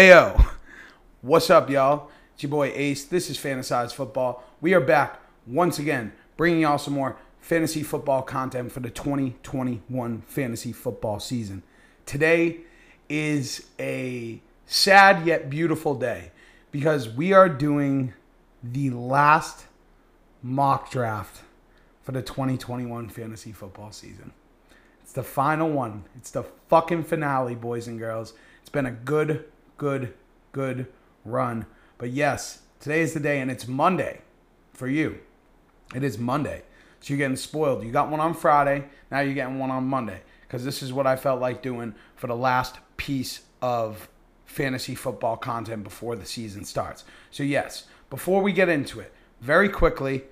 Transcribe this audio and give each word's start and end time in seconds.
Ayo, 0.00 0.46
what's 1.20 1.50
up, 1.50 1.68
y'all? 1.68 2.08
It's 2.32 2.42
your 2.42 2.48
boy 2.48 2.72
Ace. 2.74 3.04
This 3.04 3.28
is 3.28 3.36
Fantasized 3.36 3.92
Football. 3.92 4.42
We 4.62 4.72
are 4.72 4.80
back 4.80 5.20
once 5.46 5.78
again, 5.78 6.14
bringing 6.38 6.62
y'all 6.62 6.78
some 6.78 6.94
more 6.94 7.18
fantasy 7.42 7.82
football 7.82 8.22
content 8.22 8.72
for 8.72 8.80
the 8.80 8.88
2021 8.88 10.22
fantasy 10.22 10.72
football 10.72 11.20
season. 11.20 11.62
Today 12.06 12.60
is 13.10 13.66
a 13.78 14.40
sad 14.64 15.26
yet 15.26 15.50
beautiful 15.50 15.94
day 15.94 16.32
because 16.70 17.10
we 17.10 17.34
are 17.34 17.50
doing 17.50 18.14
the 18.62 18.88
last 18.88 19.66
mock 20.42 20.90
draft 20.90 21.42
for 22.02 22.12
the 22.12 22.22
2021 22.22 23.10
fantasy 23.10 23.52
football 23.52 23.92
season. 23.92 24.32
It's 25.02 25.12
the 25.12 25.22
final 25.22 25.68
one. 25.68 26.04
It's 26.16 26.30
the 26.30 26.44
fucking 26.70 27.04
finale, 27.04 27.54
boys 27.54 27.86
and 27.86 27.98
girls. 27.98 28.32
It's 28.62 28.70
been 28.70 28.86
a 28.86 28.92
good, 28.92 29.44
good, 29.80 30.12
good 30.52 30.86
run. 31.24 31.64
But 31.96 32.10
yes, 32.10 32.60
today 32.80 33.00
is 33.00 33.14
the 33.14 33.20
day, 33.20 33.40
and 33.40 33.50
it's 33.50 33.66
Monday 33.66 34.20
for 34.74 34.86
you. 34.86 35.20
It 35.94 36.04
is 36.04 36.18
Monday. 36.18 36.64
So 37.00 37.14
you're 37.14 37.18
getting 37.18 37.34
spoiled. 37.34 37.82
You 37.82 37.90
got 37.90 38.10
one 38.10 38.20
on 38.20 38.34
Friday, 38.34 38.84
now 39.10 39.20
you're 39.20 39.32
getting 39.32 39.58
one 39.58 39.70
on 39.70 39.84
Monday. 39.84 40.20
Because 40.42 40.66
this 40.66 40.82
is 40.82 40.92
what 40.92 41.06
I 41.06 41.16
felt 41.16 41.40
like 41.40 41.62
doing 41.62 41.94
for 42.14 42.26
the 42.26 42.36
last 42.36 42.76
piece 42.98 43.40
of 43.62 44.10
fantasy 44.44 44.94
football 44.94 45.38
content 45.38 45.82
before 45.82 46.14
the 46.14 46.26
season 46.26 46.66
starts. 46.66 47.04
So, 47.30 47.42
yes, 47.42 47.86
before 48.10 48.42
we 48.42 48.52
get 48.52 48.68
into 48.68 49.00
it, 49.00 49.14
very 49.40 49.70
quickly, 49.70 50.24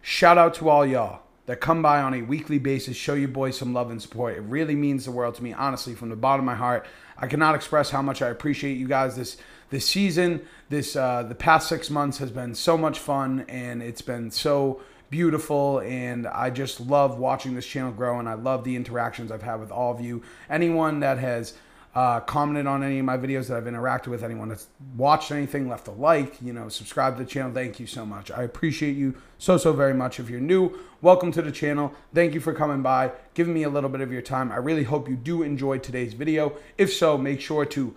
shout 0.00 0.38
out 0.38 0.54
to 0.54 0.68
all 0.68 0.86
y'all 0.86 1.22
that 1.46 1.60
come 1.60 1.80
by 1.80 2.02
on 2.02 2.12
a 2.12 2.22
weekly 2.22 2.58
basis, 2.58 2.96
show 2.96 3.14
your 3.14 3.28
boys 3.28 3.56
some 3.56 3.72
love 3.72 3.90
and 3.90 4.02
support. 4.02 4.36
It 4.36 4.40
really 4.42 4.74
means 4.74 5.04
the 5.04 5.12
world 5.12 5.36
to 5.36 5.44
me, 5.44 5.52
honestly, 5.52 5.94
from 5.94 6.10
the 6.10 6.16
bottom 6.16 6.40
of 6.40 6.46
my 6.46 6.56
heart. 6.56 6.86
I 7.16 7.26
cannot 7.28 7.54
express 7.54 7.90
how 7.90 8.02
much 8.02 8.20
I 8.20 8.28
appreciate 8.28 8.76
you 8.76 8.88
guys 8.88 9.16
this 9.16 9.36
this 9.70 9.86
season. 9.86 10.42
This 10.68 10.96
uh, 10.96 11.22
the 11.22 11.34
past 11.34 11.68
six 11.68 11.88
months 11.88 12.18
has 12.18 12.30
been 12.30 12.54
so 12.54 12.76
much 12.76 12.98
fun, 12.98 13.44
and 13.48 13.82
it's 13.82 14.02
been 14.02 14.30
so 14.30 14.82
beautiful 15.08 15.78
and 15.80 16.26
I 16.26 16.50
just 16.50 16.80
love 16.80 17.18
watching 17.18 17.54
this 17.54 17.66
channel 17.66 17.92
grow 17.92 18.18
and 18.18 18.28
I 18.28 18.34
love 18.34 18.64
the 18.64 18.74
interactions 18.74 19.30
I've 19.30 19.42
had 19.42 19.60
with 19.60 19.70
all 19.70 19.92
of 19.92 20.00
you. 20.00 20.22
Anyone 20.50 21.00
that 21.00 21.18
has 21.18 21.54
uh, 21.96 22.20
commented 22.20 22.66
on 22.66 22.82
any 22.82 22.98
of 22.98 23.06
my 23.06 23.16
videos 23.16 23.48
that 23.48 23.56
I've 23.56 23.64
interacted 23.64 24.08
with, 24.08 24.22
anyone 24.22 24.50
that's 24.50 24.66
watched 24.98 25.32
anything, 25.32 25.66
left 25.66 25.88
a 25.88 25.92
like, 25.92 26.42
you 26.42 26.52
know, 26.52 26.68
subscribe 26.68 27.16
to 27.16 27.24
the 27.24 27.28
channel. 27.28 27.54
Thank 27.54 27.80
you 27.80 27.86
so 27.86 28.04
much. 28.04 28.30
I 28.30 28.42
appreciate 28.42 28.98
you 28.98 29.14
so, 29.38 29.56
so 29.56 29.72
very 29.72 29.94
much. 29.94 30.20
If 30.20 30.28
you're 30.28 30.38
new, 30.38 30.78
welcome 31.00 31.32
to 31.32 31.40
the 31.40 31.50
channel. 31.50 31.94
Thank 32.14 32.34
you 32.34 32.40
for 32.40 32.52
coming 32.52 32.82
by, 32.82 33.12
giving 33.32 33.54
me 33.54 33.62
a 33.62 33.70
little 33.70 33.88
bit 33.88 34.02
of 34.02 34.12
your 34.12 34.20
time. 34.20 34.52
I 34.52 34.56
really 34.56 34.84
hope 34.84 35.08
you 35.08 35.16
do 35.16 35.42
enjoy 35.42 35.78
today's 35.78 36.12
video. 36.12 36.58
If 36.76 36.92
so, 36.92 37.16
make 37.16 37.40
sure 37.40 37.64
to 37.64 37.96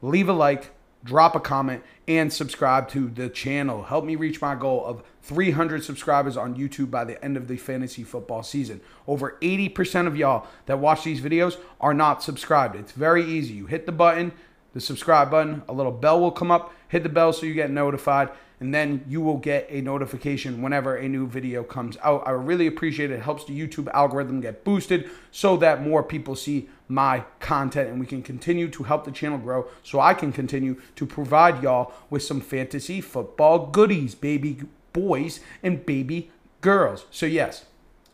leave 0.00 0.28
a 0.28 0.32
like, 0.32 0.70
drop 1.02 1.34
a 1.34 1.40
comment, 1.40 1.82
and 2.06 2.32
subscribe 2.32 2.88
to 2.90 3.08
the 3.08 3.28
channel. 3.28 3.82
Help 3.82 4.04
me 4.04 4.14
reach 4.14 4.40
my 4.40 4.54
goal 4.54 4.84
of 4.86 5.02
300 5.22 5.84
subscribers 5.84 6.36
on 6.36 6.56
YouTube 6.56 6.90
by 6.90 7.04
the 7.04 7.22
end 7.24 7.36
of 7.36 7.48
the 7.48 7.56
fantasy 7.56 8.02
football 8.02 8.42
season. 8.42 8.80
Over 9.06 9.36
80% 9.40 10.06
of 10.06 10.16
y'all 10.16 10.46
that 10.66 10.78
watch 10.78 11.04
these 11.04 11.20
videos 11.20 11.58
are 11.80 11.94
not 11.94 12.22
subscribed. 12.22 12.76
It's 12.76 12.92
very 12.92 13.24
easy. 13.24 13.54
You 13.54 13.66
hit 13.66 13.86
the 13.86 13.92
button, 13.92 14.32
the 14.72 14.80
subscribe 14.80 15.30
button, 15.30 15.62
a 15.68 15.72
little 15.72 15.92
bell 15.92 16.20
will 16.20 16.30
come 16.30 16.50
up. 16.50 16.72
Hit 16.88 17.02
the 17.02 17.08
bell 17.08 17.32
so 17.32 17.46
you 17.46 17.54
get 17.54 17.70
notified 17.70 18.30
and 18.60 18.74
then 18.74 19.02
you 19.08 19.22
will 19.22 19.38
get 19.38 19.66
a 19.70 19.80
notification 19.80 20.60
whenever 20.60 20.96
a 20.96 21.08
new 21.08 21.26
video 21.26 21.62
comes 21.62 21.96
out. 22.02 22.22
I 22.26 22.32
really 22.32 22.66
appreciate 22.66 23.10
it. 23.10 23.14
It 23.14 23.22
helps 23.22 23.44
the 23.46 23.58
YouTube 23.58 23.88
algorithm 23.92 24.40
get 24.40 24.64
boosted 24.64 25.10
so 25.30 25.56
that 25.56 25.82
more 25.82 26.02
people 26.02 26.36
see 26.36 26.68
my 26.86 27.24
content 27.40 27.88
and 27.88 27.98
we 27.98 28.06
can 28.06 28.22
continue 28.22 28.68
to 28.68 28.82
help 28.82 29.04
the 29.04 29.12
channel 29.12 29.38
grow 29.38 29.68
so 29.82 30.00
I 30.00 30.12
can 30.12 30.30
continue 30.30 30.80
to 30.96 31.06
provide 31.06 31.62
y'all 31.62 31.92
with 32.10 32.22
some 32.22 32.40
fantasy 32.40 33.00
football 33.00 33.66
goodies, 33.66 34.14
baby 34.14 34.60
boys 34.92 35.40
and 35.62 35.84
baby 35.84 36.30
girls. 36.60 37.06
So, 37.10 37.26
yes, 37.26 37.64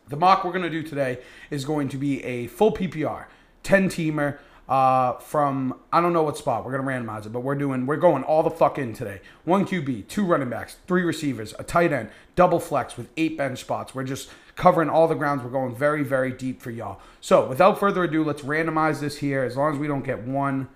the 0.09 0.17
mock 0.17 0.45
we're 0.45 0.53
going 0.53 0.63
to 0.63 0.71
do 0.71 0.83
today 0.83 1.19
is 1.51 1.65
going 1.65 1.89
to 1.89 1.97
be 1.97 2.23
a 2.25 2.47
full 2.47 2.73
PPR, 2.73 3.27
10 3.63 3.89
teamer 3.89 4.39
uh, 4.69 5.13
from 5.15 5.79
I 5.93 6.01
don't 6.01 6.13
know 6.13 6.23
what 6.23 6.37
spot. 6.37 6.65
We're 6.65 6.77
gonna 6.77 6.89
randomize 6.89 7.27
it, 7.27 7.33
but 7.33 7.41
we're 7.41 7.55
doing 7.55 7.87
we're 7.87 7.97
going 7.97 8.25
all 8.25 8.43
the 8.43 8.51
fuck 8.51 8.79
in 8.79 8.95
today. 8.95 9.21
One 9.45 9.65
QB, 9.65 10.09
two 10.09 10.25
running 10.25 10.51
backs, 10.51 10.77
three 10.87 11.03
receivers, 11.03 11.55
a 11.59 11.65
tight 11.65 11.93
end, 11.93 12.11
double 12.35 12.59
flex 12.59 12.97
with 12.97 13.09
eight 13.17 13.39
bench 13.39 13.61
spots. 13.61 13.95
We're 13.95 14.05
just 14.05 14.29
covering 14.57 14.89
all 14.89 15.07
the 15.07 15.15
grounds. 15.15 15.45
We're 15.45 15.51
going 15.51 15.75
very 15.75 16.03
very 16.03 16.33
deep 16.33 16.61
for 16.61 16.71
y'all. 16.71 17.01
So 17.21 17.47
without 17.47 17.79
further 17.79 18.05
ado, 18.05 18.25
let's 18.25 18.43
randomize 18.43 19.01
this 19.01 19.19
here. 19.19 19.45
As 19.45 19.57
long 19.57 19.73
as 19.73 19.79
we 19.79 19.87
don't 19.87 20.05
get 20.05 20.23
one, 20.23 20.69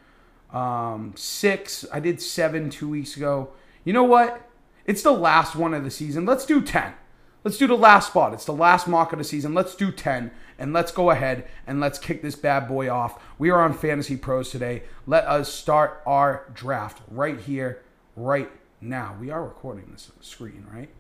um, 0.53 1.13
six. 1.17 1.85
I 1.93 1.99
did 1.99 2.21
seven 2.23 2.71
two 2.71 2.89
weeks 2.89 3.17
ago. 3.17 3.51
You 3.85 3.93
know 3.93 4.05
what? 4.05 4.50
It's 4.87 5.03
the 5.03 5.13
last 5.13 5.55
one 5.57 5.75
of 5.75 5.85
the 5.85 5.91
season. 5.91 6.25
Let's 6.25 6.47
do 6.47 6.61
ten. 6.61 6.95
Let's 7.43 7.57
do 7.57 7.67
the 7.67 7.75
last 7.75 8.09
spot. 8.09 8.35
It's 8.35 8.45
the 8.45 8.53
last 8.53 8.87
mock 8.87 9.13
of 9.13 9.19
the 9.19 9.25
season. 9.25 9.55
Let's 9.55 9.75
do 9.75 9.91
10 9.91 10.31
and 10.59 10.75
let's 10.75 10.93
go 10.93 11.11
ahead 11.11 11.49
and 11.67 11.81
let's 11.81 11.99
kick 11.99 12.21
this 12.21 12.37
bad 12.37 12.69
boy 12.69 12.91
off. 12.91 13.23
We 13.39 13.49
are 13.49 13.63
on 13.63 13.73
Fantasy 13.73 14.17
Pros 14.17 14.51
today. 14.51 14.83
Let 15.07 15.25
us 15.25 15.51
start 15.51 16.03
our 16.05 16.51
draft 16.53 17.01
right 17.11 17.41
here, 17.41 17.83
right 18.15 18.51
now. 18.83 19.17
We 19.19 19.31
are 19.31 19.43
recording 19.43 19.89
this 19.91 20.13
screen, 20.21 20.67
right? 20.71 20.91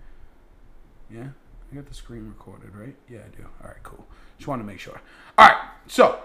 Yeah? 1.10 1.28
I 1.70 1.74
got 1.74 1.86
the 1.86 1.94
screen 1.94 2.26
recorded, 2.26 2.74
right? 2.74 2.96
Yeah, 3.08 3.18
I 3.18 3.36
do. 3.36 3.44
All 3.62 3.68
right, 3.68 3.82
cool. 3.82 4.06
Just 4.38 4.48
want 4.48 4.62
to 4.62 4.66
make 4.66 4.80
sure. 4.80 4.98
All 5.36 5.46
right, 5.46 5.58
so 5.88 6.20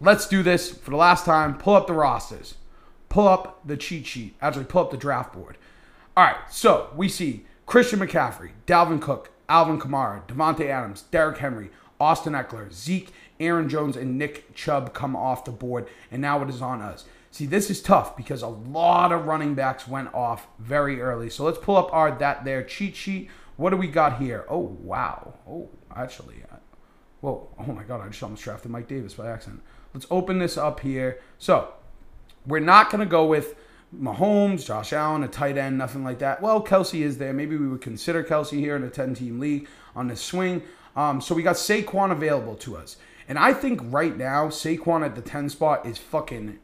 let's 0.00 0.26
do 0.26 0.42
this 0.42 0.70
for 0.70 0.90
the 0.90 0.96
last 0.96 1.26
time. 1.26 1.58
Pull 1.58 1.74
up 1.74 1.86
the 1.86 1.92
rosters, 1.92 2.54
pull 3.10 3.28
up 3.28 3.66
the 3.66 3.76
cheat 3.76 4.06
sheet, 4.06 4.34
actually, 4.40 4.64
pull 4.64 4.80
up 4.80 4.90
the 4.90 4.96
draft 4.96 5.34
board. 5.34 5.58
All 6.14 6.24
right, 6.24 6.36
so 6.50 6.90
we 6.94 7.08
see 7.08 7.46
Christian 7.64 7.98
McCaffrey, 7.98 8.50
Dalvin 8.66 9.00
Cook, 9.00 9.30
Alvin 9.48 9.80
Kamara, 9.80 10.26
Davante 10.28 10.68
Adams, 10.68 11.02
Derrick 11.10 11.38
Henry, 11.38 11.70
Austin 11.98 12.34
Ekeler, 12.34 12.70
Zeke, 12.70 13.08
Aaron 13.40 13.66
Jones, 13.66 13.96
and 13.96 14.18
Nick 14.18 14.54
Chubb 14.54 14.92
come 14.92 15.16
off 15.16 15.46
the 15.46 15.50
board, 15.50 15.88
and 16.10 16.20
now 16.20 16.42
it 16.42 16.50
is 16.50 16.60
on 16.60 16.82
us. 16.82 17.06
See, 17.30 17.46
this 17.46 17.70
is 17.70 17.80
tough 17.80 18.14
because 18.14 18.42
a 18.42 18.48
lot 18.48 19.10
of 19.10 19.24
running 19.24 19.54
backs 19.54 19.88
went 19.88 20.12
off 20.12 20.48
very 20.58 21.00
early. 21.00 21.30
So 21.30 21.44
let's 21.44 21.56
pull 21.56 21.78
up 21.78 21.90
our 21.94 22.10
that 22.18 22.44
there 22.44 22.62
cheat 22.62 22.94
sheet. 22.94 23.30
What 23.56 23.70
do 23.70 23.78
we 23.78 23.86
got 23.86 24.18
here? 24.18 24.44
Oh 24.50 24.76
wow. 24.82 25.32
Oh, 25.48 25.70
actually, 25.96 26.42
I, 26.52 26.56
whoa. 27.22 27.48
Oh 27.58 27.72
my 27.72 27.84
God, 27.84 28.02
I 28.02 28.08
just 28.08 28.22
almost 28.22 28.42
drafted 28.42 28.70
Mike 28.70 28.86
Davis 28.86 29.14
by 29.14 29.30
accident. 29.30 29.62
Let's 29.94 30.06
open 30.10 30.40
this 30.40 30.58
up 30.58 30.80
here. 30.80 31.20
So 31.38 31.72
we're 32.46 32.60
not 32.60 32.90
gonna 32.90 33.06
go 33.06 33.24
with 33.24 33.54
Mahomes, 33.98 34.64
Josh 34.64 34.92
Allen, 34.92 35.22
a 35.22 35.28
tight 35.28 35.58
end, 35.58 35.76
nothing 35.78 36.04
like 36.04 36.18
that. 36.20 36.40
Well, 36.40 36.62
Kelce 36.62 37.02
is 37.02 37.18
there. 37.18 37.32
Maybe 37.32 37.56
we 37.56 37.68
would 37.68 37.80
consider 37.80 38.24
Kelce 38.24 38.58
here 38.58 38.76
in 38.76 38.82
a 38.82 38.90
10 38.90 39.14
team 39.14 39.38
league 39.38 39.68
on 39.94 40.08
this 40.08 40.20
swing. 40.20 40.62
Um, 40.96 41.20
so 41.20 41.34
we 41.34 41.42
got 41.42 41.56
Saquon 41.56 42.10
available 42.10 42.54
to 42.56 42.76
us. 42.76 42.96
And 43.28 43.38
I 43.38 43.52
think 43.52 43.80
right 43.84 44.16
now, 44.16 44.48
Saquon 44.48 45.04
at 45.04 45.14
the 45.14 45.22
10 45.22 45.50
spot 45.50 45.86
is 45.86 45.98
fucking 45.98 46.58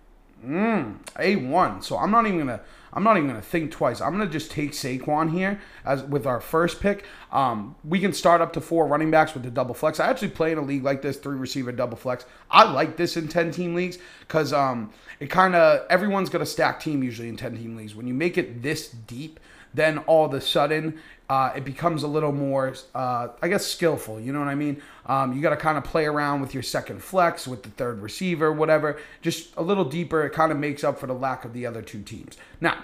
mm, 0.44 0.96
A1. 1.16 1.84
So 1.84 1.96
I'm 1.96 2.10
not 2.10 2.26
even 2.26 2.46
to 2.46 2.60
I'm 2.92 3.04
not 3.04 3.16
even 3.18 3.34
to 3.34 3.42
think 3.42 3.70
twice. 3.70 4.00
I'm 4.00 4.18
to 4.18 4.26
just 4.26 4.50
take 4.50 4.72
Saquon 4.72 5.30
here 5.30 5.60
as 5.84 6.02
with 6.02 6.26
our 6.26 6.40
first 6.40 6.80
pick. 6.80 7.04
Um, 7.30 7.76
we 7.84 8.00
can 8.00 8.12
start 8.12 8.40
up 8.40 8.52
to 8.54 8.60
four 8.60 8.86
running 8.86 9.10
backs 9.10 9.34
with 9.34 9.42
the 9.42 9.50
double 9.50 9.74
flex. 9.74 10.00
I 10.00 10.08
actually 10.08 10.30
play 10.30 10.52
in 10.52 10.58
a 10.58 10.62
league 10.62 10.82
like 10.82 11.02
this, 11.02 11.16
three 11.16 11.36
receiver 11.36 11.70
double 11.70 11.96
flex. 11.96 12.24
I 12.50 12.70
like 12.70 12.96
this 12.96 13.16
in 13.16 13.28
10 13.28 13.50
team 13.52 13.74
leagues 13.74 13.98
because 14.20 14.52
um, 14.52 14.90
it 15.20 15.28
kind 15.28 15.54
of 15.54 15.86
everyone's 15.90 16.30
got 16.30 16.40
a 16.40 16.46
stack 16.46 16.80
team 16.80 17.02
usually 17.02 17.28
in 17.28 17.36
10 17.36 17.56
team 17.56 17.76
leagues. 17.76 17.94
When 17.94 18.06
you 18.06 18.14
make 18.14 18.38
it 18.38 18.62
this 18.62 18.88
deep, 18.88 19.38
then 19.74 19.98
all 19.98 20.26
of 20.26 20.34
a 20.34 20.40
sudden 20.40 20.98
uh, 21.28 21.52
it 21.54 21.64
becomes 21.64 22.02
a 22.02 22.08
little 22.08 22.32
more, 22.32 22.74
uh, 22.94 23.28
I 23.42 23.48
guess, 23.48 23.66
skillful. 23.66 24.18
You 24.18 24.32
know 24.32 24.38
what 24.38 24.48
I 24.48 24.54
mean? 24.54 24.80
Um, 25.06 25.34
you 25.34 25.42
got 25.42 25.50
to 25.50 25.56
kind 25.56 25.76
of 25.76 25.84
play 25.84 26.06
around 26.06 26.40
with 26.40 26.54
your 26.54 26.62
second 26.62 27.02
flex, 27.02 27.46
with 27.46 27.62
the 27.62 27.68
third 27.70 28.00
receiver, 28.00 28.50
whatever. 28.52 28.98
Just 29.20 29.54
a 29.56 29.62
little 29.62 29.84
deeper. 29.84 30.24
It 30.24 30.32
kind 30.32 30.50
of 30.50 30.58
makes 30.58 30.82
up 30.82 30.98
for 30.98 31.06
the 31.06 31.14
lack 31.14 31.44
of 31.44 31.52
the 31.52 31.66
other 31.66 31.82
two 31.82 32.02
teams. 32.02 32.38
Now, 32.60 32.82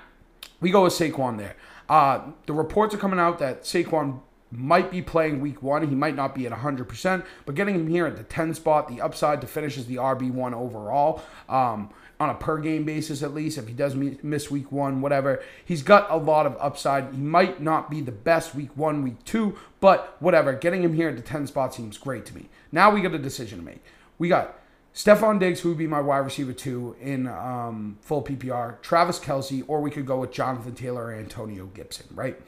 we 0.60 0.70
go 0.70 0.84
with 0.84 0.92
Saquon 0.92 1.38
there. 1.38 1.56
Uh, 1.88 2.20
the 2.46 2.52
reports 2.52 2.94
are 2.94 2.98
coming 2.98 3.18
out 3.18 3.38
that 3.38 3.62
Saquon 3.62 4.20
might 4.50 4.90
be 4.90 5.02
playing 5.02 5.40
week 5.40 5.62
one. 5.62 5.88
He 5.88 5.94
might 5.94 6.14
not 6.14 6.34
be 6.34 6.46
at 6.46 6.52
100%, 6.52 7.24
but 7.46 7.54
getting 7.54 7.74
him 7.74 7.88
here 7.88 8.06
at 8.06 8.16
the 8.16 8.22
10 8.22 8.54
spot, 8.54 8.88
the 8.88 9.00
upside 9.00 9.40
to 9.40 9.46
finish 9.46 9.76
as 9.78 9.86
the 9.86 9.96
RB1 9.96 10.52
overall. 10.52 11.22
Um, 11.48 11.90
on 12.24 12.30
a 12.30 12.34
per 12.34 12.58
game 12.58 12.84
basis 12.84 13.22
at 13.22 13.34
least. 13.34 13.58
If 13.58 13.68
he 13.68 13.74
does 13.74 13.94
miss 13.94 14.50
week 14.50 14.72
one, 14.72 15.00
whatever, 15.00 15.42
he's 15.64 15.82
got 15.82 16.10
a 16.10 16.16
lot 16.16 16.46
of 16.46 16.56
upside. 16.58 17.12
He 17.12 17.20
might 17.20 17.60
not 17.60 17.90
be 17.90 18.00
the 18.00 18.12
best 18.12 18.54
week 18.54 18.76
one, 18.76 19.02
week 19.02 19.22
two, 19.24 19.56
but 19.80 20.16
whatever. 20.20 20.52
Getting 20.54 20.82
him 20.82 20.94
here 20.94 21.08
at 21.10 21.16
the 21.16 21.22
10 21.22 21.46
spot 21.46 21.74
seems 21.74 21.98
great 21.98 22.26
to 22.26 22.34
me. 22.34 22.48
Now 22.72 22.90
we 22.90 23.00
got 23.02 23.14
a 23.14 23.18
decision 23.18 23.58
to 23.58 23.64
make. 23.64 23.82
We 24.18 24.28
got 24.28 24.58
Stefon 24.94 25.38
Diggs, 25.38 25.60
who 25.60 25.70
would 25.70 25.78
be 25.78 25.86
my 25.86 26.00
wide 26.00 26.18
receiver 26.18 26.52
two 26.52 26.96
in 27.00 27.26
um, 27.26 27.98
full 28.00 28.22
PPR, 28.22 28.80
Travis 28.80 29.18
Kelce, 29.18 29.64
or 29.66 29.80
we 29.80 29.90
could 29.90 30.06
go 30.06 30.20
with 30.20 30.32
Jonathan 30.32 30.74
Taylor 30.74 31.06
or 31.06 31.12
Antonio 31.12 31.66
Gibson, 31.66 32.06
right? 32.14 32.40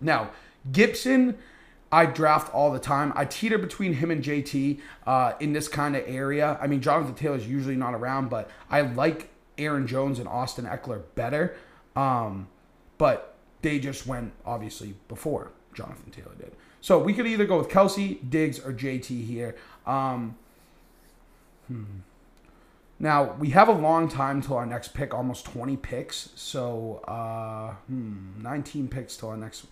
Now, 0.00 0.30
Gibson 0.70 1.36
I 1.92 2.06
draft 2.06 2.54
all 2.54 2.70
the 2.70 2.78
time. 2.78 3.12
I 3.16 3.24
teeter 3.24 3.58
between 3.58 3.94
him 3.94 4.10
and 4.10 4.22
JT 4.22 4.80
uh, 5.06 5.32
in 5.40 5.52
this 5.52 5.66
kind 5.66 5.96
of 5.96 6.04
area. 6.06 6.58
I 6.60 6.66
mean, 6.66 6.80
Jonathan 6.80 7.14
Taylor's 7.14 7.46
usually 7.46 7.76
not 7.76 7.94
around, 7.94 8.30
but 8.30 8.48
I 8.70 8.82
like 8.82 9.30
Aaron 9.58 9.86
Jones 9.86 10.18
and 10.18 10.28
Austin 10.28 10.66
Ekeler 10.66 11.02
better. 11.16 11.56
Um, 11.96 12.48
but 12.98 13.34
they 13.62 13.78
just 13.78 14.06
went 14.06 14.32
obviously 14.46 14.94
before 15.08 15.50
Jonathan 15.74 16.10
Taylor 16.10 16.34
did. 16.38 16.52
So 16.80 16.98
we 16.98 17.12
could 17.12 17.26
either 17.26 17.44
go 17.44 17.58
with 17.58 17.68
Kelce, 17.68 18.18
Diggs, 18.28 18.58
or 18.58 18.72
JT 18.72 19.26
here. 19.26 19.56
Um, 19.86 20.36
hmm. 21.66 21.84
Now 22.98 23.32
we 23.38 23.50
have 23.50 23.68
a 23.68 23.72
long 23.72 24.08
time 24.08 24.42
till 24.42 24.56
our 24.56 24.66
next 24.66 24.94
pick, 24.94 25.12
almost 25.12 25.46
20 25.46 25.76
picks. 25.78 26.30
So 26.36 27.02
uh, 27.08 27.74
hmm, 27.86 28.42
19 28.42 28.88
picks 28.88 29.16
till 29.16 29.30
our 29.30 29.36
next. 29.36 29.66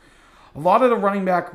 A 0.57 0.61
lot 0.61 0.83
of 0.83 0.91
the 0.91 0.97
running 0.97 1.25
back 1.25 1.53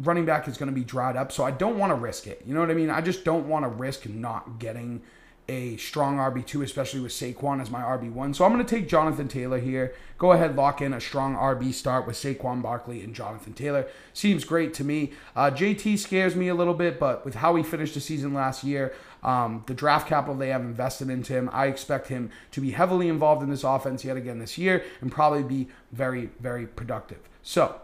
running 0.00 0.24
back 0.24 0.48
is 0.48 0.56
going 0.56 0.68
to 0.68 0.74
be 0.74 0.84
dried 0.84 1.16
up, 1.16 1.30
so 1.30 1.44
I 1.44 1.50
don't 1.50 1.78
want 1.78 1.90
to 1.90 1.94
risk 1.94 2.26
it. 2.26 2.42
You 2.46 2.54
know 2.54 2.60
what 2.60 2.70
I 2.70 2.74
mean? 2.74 2.90
I 2.90 3.00
just 3.00 3.24
don't 3.24 3.48
want 3.48 3.64
to 3.64 3.68
risk 3.68 4.08
not 4.08 4.58
getting 4.58 5.02
a 5.50 5.76
strong 5.78 6.18
RB2, 6.18 6.62
especially 6.62 7.00
with 7.00 7.10
Saquon 7.10 7.60
as 7.60 7.70
my 7.70 7.80
RB1. 7.80 8.36
So 8.36 8.44
I'm 8.44 8.52
going 8.52 8.64
to 8.64 8.76
take 8.76 8.88
Jonathan 8.88 9.26
Taylor 9.26 9.58
here. 9.58 9.92
Go 10.16 10.30
ahead, 10.30 10.54
lock 10.54 10.80
in 10.80 10.92
a 10.92 11.00
strong 11.00 11.34
RB 11.34 11.74
start 11.74 12.06
with 12.06 12.14
Saquon 12.14 12.62
Barkley 12.62 13.02
and 13.02 13.14
Jonathan 13.14 13.52
Taylor. 13.52 13.88
Seems 14.14 14.44
great 14.44 14.72
to 14.74 14.84
me. 14.84 15.12
Uh, 15.34 15.50
JT 15.50 15.98
scares 15.98 16.36
me 16.36 16.48
a 16.48 16.54
little 16.54 16.74
bit, 16.74 17.00
but 17.00 17.24
with 17.24 17.34
how 17.34 17.56
he 17.56 17.64
finished 17.64 17.94
the 17.94 18.00
season 18.00 18.32
last 18.32 18.62
year, 18.62 18.94
um, 19.24 19.64
the 19.66 19.74
draft 19.74 20.06
capital 20.06 20.36
they 20.36 20.50
have 20.50 20.62
invested 20.62 21.10
into 21.10 21.32
him, 21.32 21.50
I 21.52 21.66
expect 21.66 22.08
him 22.08 22.30
to 22.52 22.60
be 22.60 22.70
heavily 22.70 23.08
involved 23.08 23.42
in 23.42 23.50
this 23.50 23.64
offense 23.64 24.04
yet 24.04 24.16
again 24.16 24.38
this 24.38 24.56
year 24.56 24.84
and 25.00 25.10
probably 25.10 25.42
be 25.42 25.68
very, 25.90 26.30
very 26.38 26.66
productive. 26.66 27.28
So 27.42 27.80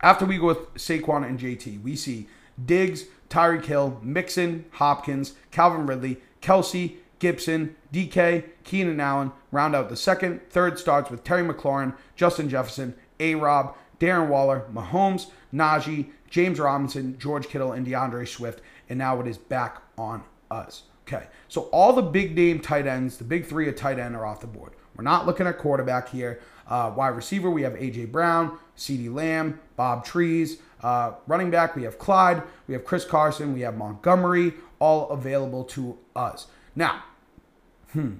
after 0.00 0.24
we 0.24 0.38
go 0.38 0.46
with 0.46 0.74
Saquon 0.74 1.26
and 1.26 1.38
JT, 1.38 1.82
we 1.82 1.96
see 1.96 2.28
Diggs, 2.64 3.04
Tyreek 3.28 3.64
Hill, 3.64 4.00
Mixon, 4.02 4.64
Hopkins, 4.72 5.34
Calvin 5.50 5.86
Ridley, 5.86 6.18
Kelce, 6.40 6.96
Gibson, 7.18 7.76
DK, 7.92 8.44
Keenan 8.64 9.00
Allen 9.00 9.32
round 9.50 9.74
out 9.74 9.88
the 9.88 9.96
second. 9.96 10.40
Third 10.50 10.78
starts 10.78 11.10
with 11.10 11.24
Terry 11.24 11.42
McLaurin, 11.42 11.96
Justin 12.16 12.48
Jefferson, 12.48 12.94
A 13.18 13.34
Rob, 13.34 13.76
Darren 13.98 14.28
Waller, 14.28 14.66
Mahomes, 14.72 15.26
Najee, 15.52 16.10
James 16.30 16.60
Robinson, 16.60 17.18
George 17.18 17.48
Kittle, 17.48 17.72
and 17.72 17.84
D'Andre 17.84 18.24
Swift. 18.24 18.60
And 18.88 18.98
now 18.98 19.20
it 19.20 19.26
is 19.26 19.38
back 19.38 19.82
on 19.96 20.22
us. 20.50 20.84
Okay, 21.06 21.26
so 21.48 21.62
all 21.72 21.94
the 21.94 22.02
big 22.02 22.36
name 22.36 22.60
tight 22.60 22.86
ends, 22.86 23.16
the 23.16 23.24
big 23.24 23.46
three 23.46 23.68
of 23.68 23.76
tight 23.76 23.98
end 23.98 24.14
are 24.14 24.26
off 24.26 24.40
the 24.40 24.46
board. 24.46 24.74
We're 24.94 25.04
not 25.04 25.26
looking 25.26 25.46
at 25.46 25.58
quarterback 25.58 26.10
here. 26.10 26.40
Uh, 26.68 26.92
wide 26.94 27.08
receiver, 27.08 27.50
we 27.50 27.62
have 27.62 27.74
A.J. 27.74 28.06
Brown, 28.06 28.58
CeeDee 28.76 29.12
Lamb, 29.12 29.60
Bob 29.76 30.04
Trees. 30.04 30.58
Uh, 30.82 31.12
running 31.26 31.50
back, 31.50 31.74
we 31.74 31.82
have 31.84 31.98
Clyde, 31.98 32.42
we 32.66 32.74
have 32.74 32.84
Chris 32.84 33.04
Carson, 33.04 33.54
we 33.54 33.62
have 33.62 33.76
Montgomery, 33.76 34.54
all 34.78 35.08
available 35.10 35.64
to 35.64 35.98
us. 36.14 36.46
Now, 36.76 37.02
hmm. 37.92 38.16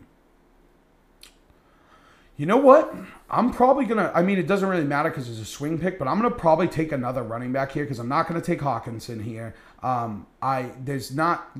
You 2.38 2.46
know 2.46 2.56
what? 2.56 2.94
I'm 3.28 3.52
probably 3.52 3.84
gonna. 3.84 4.12
I 4.14 4.22
mean, 4.22 4.38
it 4.38 4.46
doesn't 4.46 4.68
really 4.68 4.84
matter 4.84 5.10
because 5.10 5.28
it's 5.28 5.40
a 5.40 5.44
swing 5.44 5.76
pick, 5.76 5.98
but 5.98 6.06
I'm 6.06 6.16
gonna 6.16 6.30
probably 6.30 6.68
take 6.68 6.92
another 6.92 7.24
running 7.24 7.52
back 7.52 7.72
here 7.72 7.82
because 7.82 7.98
I'm 7.98 8.08
not 8.08 8.28
gonna 8.28 8.40
take 8.40 8.60
Hockenson 8.60 9.22
here. 9.22 9.56
Um, 9.82 10.24
I 10.40 10.70
there's 10.84 11.12
not. 11.12 11.58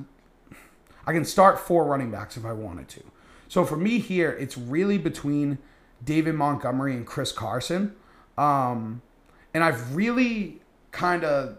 I 1.05 1.11
can 1.11 1.25
start 1.25 1.59
four 1.59 1.83
running 1.83 2.11
backs 2.11 2.37
if 2.37 2.45
I 2.45 2.53
wanted 2.53 2.87
to. 2.89 3.03
So 3.49 3.65
for 3.65 3.75
me 3.75 3.99
here, 3.99 4.31
it's 4.31 4.57
really 4.57 4.97
between 4.97 5.57
David 6.03 6.35
Montgomery 6.35 6.93
and 6.93 7.05
Chris 7.05 7.31
Carson. 7.31 7.95
Um, 8.37 9.01
and 9.53 9.63
I've 9.63 9.95
really 9.95 10.61
kind 10.91 11.23
of 11.23 11.57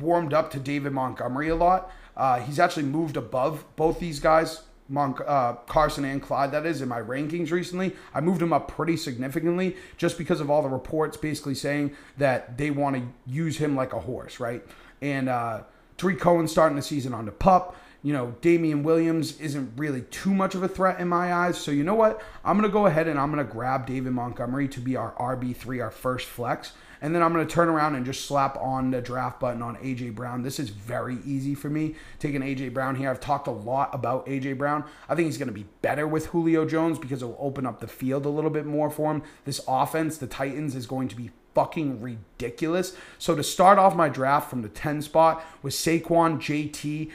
warmed 0.00 0.34
up 0.34 0.50
to 0.52 0.58
David 0.58 0.92
Montgomery 0.92 1.48
a 1.48 1.56
lot. 1.56 1.90
Uh, 2.16 2.40
he's 2.40 2.58
actually 2.58 2.82
moved 2.82 3.16
above 3.16 3.64
both 3.76 4.00
these 4.00 4.18
guys, 4.18 4.62
Mon- 4.88 5.14
uh, 5.26 5.54
Carson 5.66 6.04
and 6.04 6.20
Clyde, 6.20 6.50
that 6.52 6.66
is, 6.66 6.82
in 6.82 6.88
my 6.88 7.00
rankings 7.00 7.52
recently. 7.52 7.94
I 8.12 8.20
moved 8.20 8.42
him 8.42 8.52
up 8.52 8.68
pretty 8.68 8.96
significantly 8.96 9.76
just 9.96 10.18
because 10.18 10.40
of 10.40 10.50
all 10.50 10.62
the 10.62 10.68
reports 10.68 11.16
basically 11.16 11.54
saying 11.54 11.94
that 12.16 12.58
they 12.58 12.70
want 12.70 12.96
to 12.96 13.02
use 13.26 13.58
him 13.58 13.76
like 13.76 13.92
a 13.92 14.00
horse, 14.00 14.40
right? 14.40 14.64
And 15.00 15.28
uh, 15.28 15.62
Tarik 15.96 16.18
Cohen 16.18 16.48
starting 16.48 16.76
the 16.76 16.82
season 16.82 17.14
on 17.14 17.24
the 17.26 17.32
pup. 17.32 17.76
You 18.02 18.12
know, 18.12 18.36
Damien 18.40 18.84
Williams 18.84 19.40
isn't 19.40 19.72
really 19.76 20.02
too 20.02 20.32
much 20.32 20.54
of 20.54 20.62
a 20.62 20.68
threat 20.68 21.00
in 21.00 21.08
my 21.08 21.32
eyes. 21.34 21.58
So, 21.58 21.70
you 21.70 21.82
know 21.82 21.94
what? 21.94 22.22
I'm 22.44 22.56
going 22.56 22.68
to 22.68 22.72
go 22.72 22.86
ahead 22.86 23.08
and 23.08 23.18
I'm 23.18 23.32
going 23.32 23.44
to 23.44 23.52
grab 23.52 23.86
David 23.86 24.12
Montgomery 24.12 24.68
to 24.68 24.80
be 24.80 24.94
our 24.96 25.12
RB3, 25.14 25.82
our 25.82 25.90
first 25.90 26.26
flex. 26.26 26.72
And 27.00 27.14
then 27.14 27.22
I'm 27.22 27.32
going 27.32 27.46
to 27.46 27.52
turn 27.52 27.68
around 27.68 27.94
and 27.94 28.04
just 28.04 28.26
slap 28.26 28.56
on 28.56 28.90
the 28.90 29.00
draft 29.00 29.40
button 29.40 29.62
on 29.62 29.76
AJ 29.76 30.14
Brown. 30.14 30.42
This 30.42 30.58
is 30.58 30.70
very 30.70 31.18
easy 31.24 31.54
for 31.54 31.70
me 31.70 31.94
taking 32.18 32.40
AJ 32.40 32.74
Brown 32.74 32.96
here. 32.96 33.10
I've 33.10 33.20
talked 33.20 33.46
a 33.46 33.52
lot 33.52 33.94
about 33.94 34.26
AJ 34.26 34.58
Brown. 34.58 34.84
I 35.08 35.14
think 35.14 35.26
he's 35.26 35.38
going 35.38 35.48
to 35.48 35.54
be 35.54 35.66
better 35.82 36.06
with 36.06 36.26
Julio 36.26 36.66
Jones 36.66 36.98
because 36.98 37.22
it'll 37.22 37.36
open 37.38 37.66
up 37.66 37.80
the 37.80 37.88
field 37.88 38.26
a 38.26 38.30
little 38.30 38.50
bit 38.50 38.66
more 38.66 38.90
for 38.90 39.12
him. 39.12 39.22
This 39.44 39.60
offense, 39.68 40.18
the 40.18 40.26
Titans, 40.26 40.74
is 40.74 40.86
going 40.86 41.08
to 41.08 41.16
be 41.16 41.30
fucking 41.58 42.00
ridiculous. 42.00 42.94
So 43.18 43.34
to 43.34 43.42
start 43.42 43.80
off 43.80 43.96
my 43.96 44.08
draft 44.08 44.48
from 44.48 44.62
the 44.62 44.68
10 44.68 45.02
spot 45.02 45.44
with 45.60 45.74
Saquon, 45.74 46.38
JT, 46.38 47.10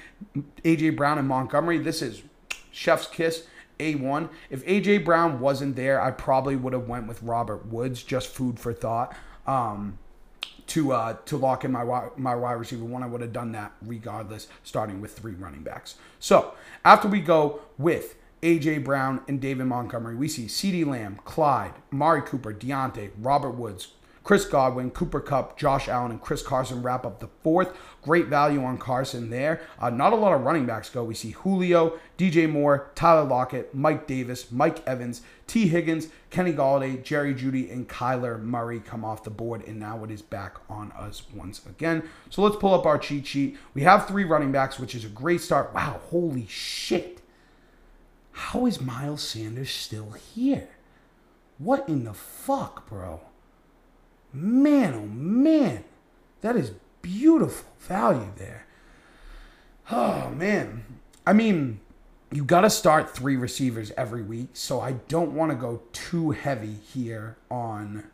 AJ 0.66 0.98
Brown, 0.98 1.18
and 1.18 1.30
Montgomery, 1.30 1.78
this 1.78 2.02
is 2.02 2.24
chef's 2.70 3.08
kiss. 3.08 3.48
A1. 3.80 4.30
If 4.50 4.66
AJ 4.66 5.04
Brown 5.04 5.40
wasn't 5.40 5.76
there, 5.78 6.00
I 6.02 6.12
probably 6.12 6.56
would 6.58 6.74
have 6.74 6.88
went 6.88 7.08
with 7.08 7.24
Robert 7.24 7.66
Woods, 7.68 8.04
just 8.04 8.28
food 8.28 8.60
for 8.60 8.72
thought 8.72 9.16
um, 9.48 9.98
to 10.68 10.92
uh, 10.92 11.18
to 11.26 11.38
lock 11.38 11.66
in 11.66 11.72
my 11.72 12.10
my 12.16 12.36
wide 12.36 12.54
receiver 12.54 12.86
one. 12.86 13.02
I 13.02 13.08
would 13.08 13.22
have 13.22 13.34
done 13.34 13.52
that 13.54 13.72
regardless, 13.82 14.48
starting 14.64 15.02
with 15.02 15.18
three 15.18 15.34
running 15.34 15.64
backs. 15.64 15.96
So 16.20 16.54
after 16.86 17.08
we 17.08 17.20
go 17.20 17.62
with 17.78 18.16
AJ 18.44 18.84
Brown 18.84 19.22
and 19.28 19.42
David 19.42 19.66
Montgomery, 19.66 20.16
we 20.16 20.28
see 20.28 20.46
CeeDee 20.46 20.86
Lamb, 20.86 21.20
Clyde, 21.26 21.74
Mari 21.90 22.22
Cooper, 22.22 22.54
Diontae, 22.54 23.10
Robert 23.18 23.52
Woods, 23.52 23.88
Chris 24.24 24.46
Godwin, 24.46 24.90
Cooper 24.92 25.20
Kupp, 25.20 25.58
Josh 25.58 25.90
Allen, 25.90 26.12
and 26.12 26.22
Chris 26.22 26.42
Carson 26.42 26.82
wrap 26.82 27.06
up 27.06 27.20
the 27.20 27.28
fourth. 27.44 27.76
Great 28.02 28.28
value 28.28 28.64
on 28.64 28.78
Carson 28.78 29.30
there. 29.30 29.62
Uh, 29.80 29.90
not 29.90 30.14
a 30.14 30.16
lot 30.16 30.34
of 30.34 30.42
running 30.42 30.66
backs 30.66 30.90
go. 30.90 31.04
We 31.04 31.14
see 31.14 31.32
Julio, 31.32 32.00
DJ 32.18 32.50
Moore, 32.50 32.90
Tyler 32.96 33.26
Lockett, 33.26 33.76
Mike 33.76 34.08
Davis, 34.08 34.50
Mike 34.50 34.86
Evans, 34.88 35.22
Tee 35.46 35.68
Higgins, 35.68 36.08
Kenny 36.30 36.54
Golladay, 36.54 37.04
Jerry 37.04 37.36
Jeudy, 37.36 37.70
and 37.72 37.88
Kyler 37.90 38.42
Murray 38.42 38.80
come 38.80 39.04
off 39.04 39.26
the 39.26 39.30
board, 39.30 39.68
and 39.68 39.80
now 39.80 40.04
it 40.06 40.12
is 40.12 40.22
back 40.22 40.56
on 40.70 40.94
us 40.94 41.24
once 41.34 41.66
again. 41.66 42.04
So 42.30 42.42
let's 42.42 42.56
pull 42.56 42.74
up 42.74 42.86
our 42.86 42.98
cheat 42.98 43.28
sheet. 43.28 43.58
We 43.74 43.84
have 43.84 44.08
three 44.08 44.24
running 44.24 44.54
backs, 44.54 44.80
which 44.80 44.96
is 44.96 45.04
a 45.04 45.10
great 45.10 45.42
start. 45.42 45.74
Wow, 45.74 46.00
holy 46.10 46.48
shit. 46.48 47.22
How 48.32 48.66
is 48.66 48.82
Miles 48.82 49.22
Sanders 49.22 49.70
still 49.70 50.12
here? 50.12 50.70
What 51.58 51.88
in 51.88 52.06
the 52.06 52.14
fuck, 52.14 52.88
bro? 52.90 53.22
Man, 54.34 54.94
oh 54.96 55.06
man, 55.06 55.84
that 56.42 56.56
is 56.56 56.72
beautiful 57.04 57.70
value 57.80 58.32
there. 58.36 58.66
Oh 59.92 60.32
man, 60.32 60.86
I 61.26 61.34
mean, 61.34 61.80
you 62.32 62.44
got 62.44 62.62
to 62.62 62.70
start 62.70 63.16
three 63.16 63.36
receivers 63.36 63.92
every 63.96 64.24
week, 64.24 64.50
so 64.54 64.82
I 64.82 64.94
don't 65.08 65.36
want 65.36 65.52
to 65.52 65.56
go 65.56 65.84
too 65.92 66.32
heavy 66.32 66.74
here 66.74 67.38
on 67.52 68.06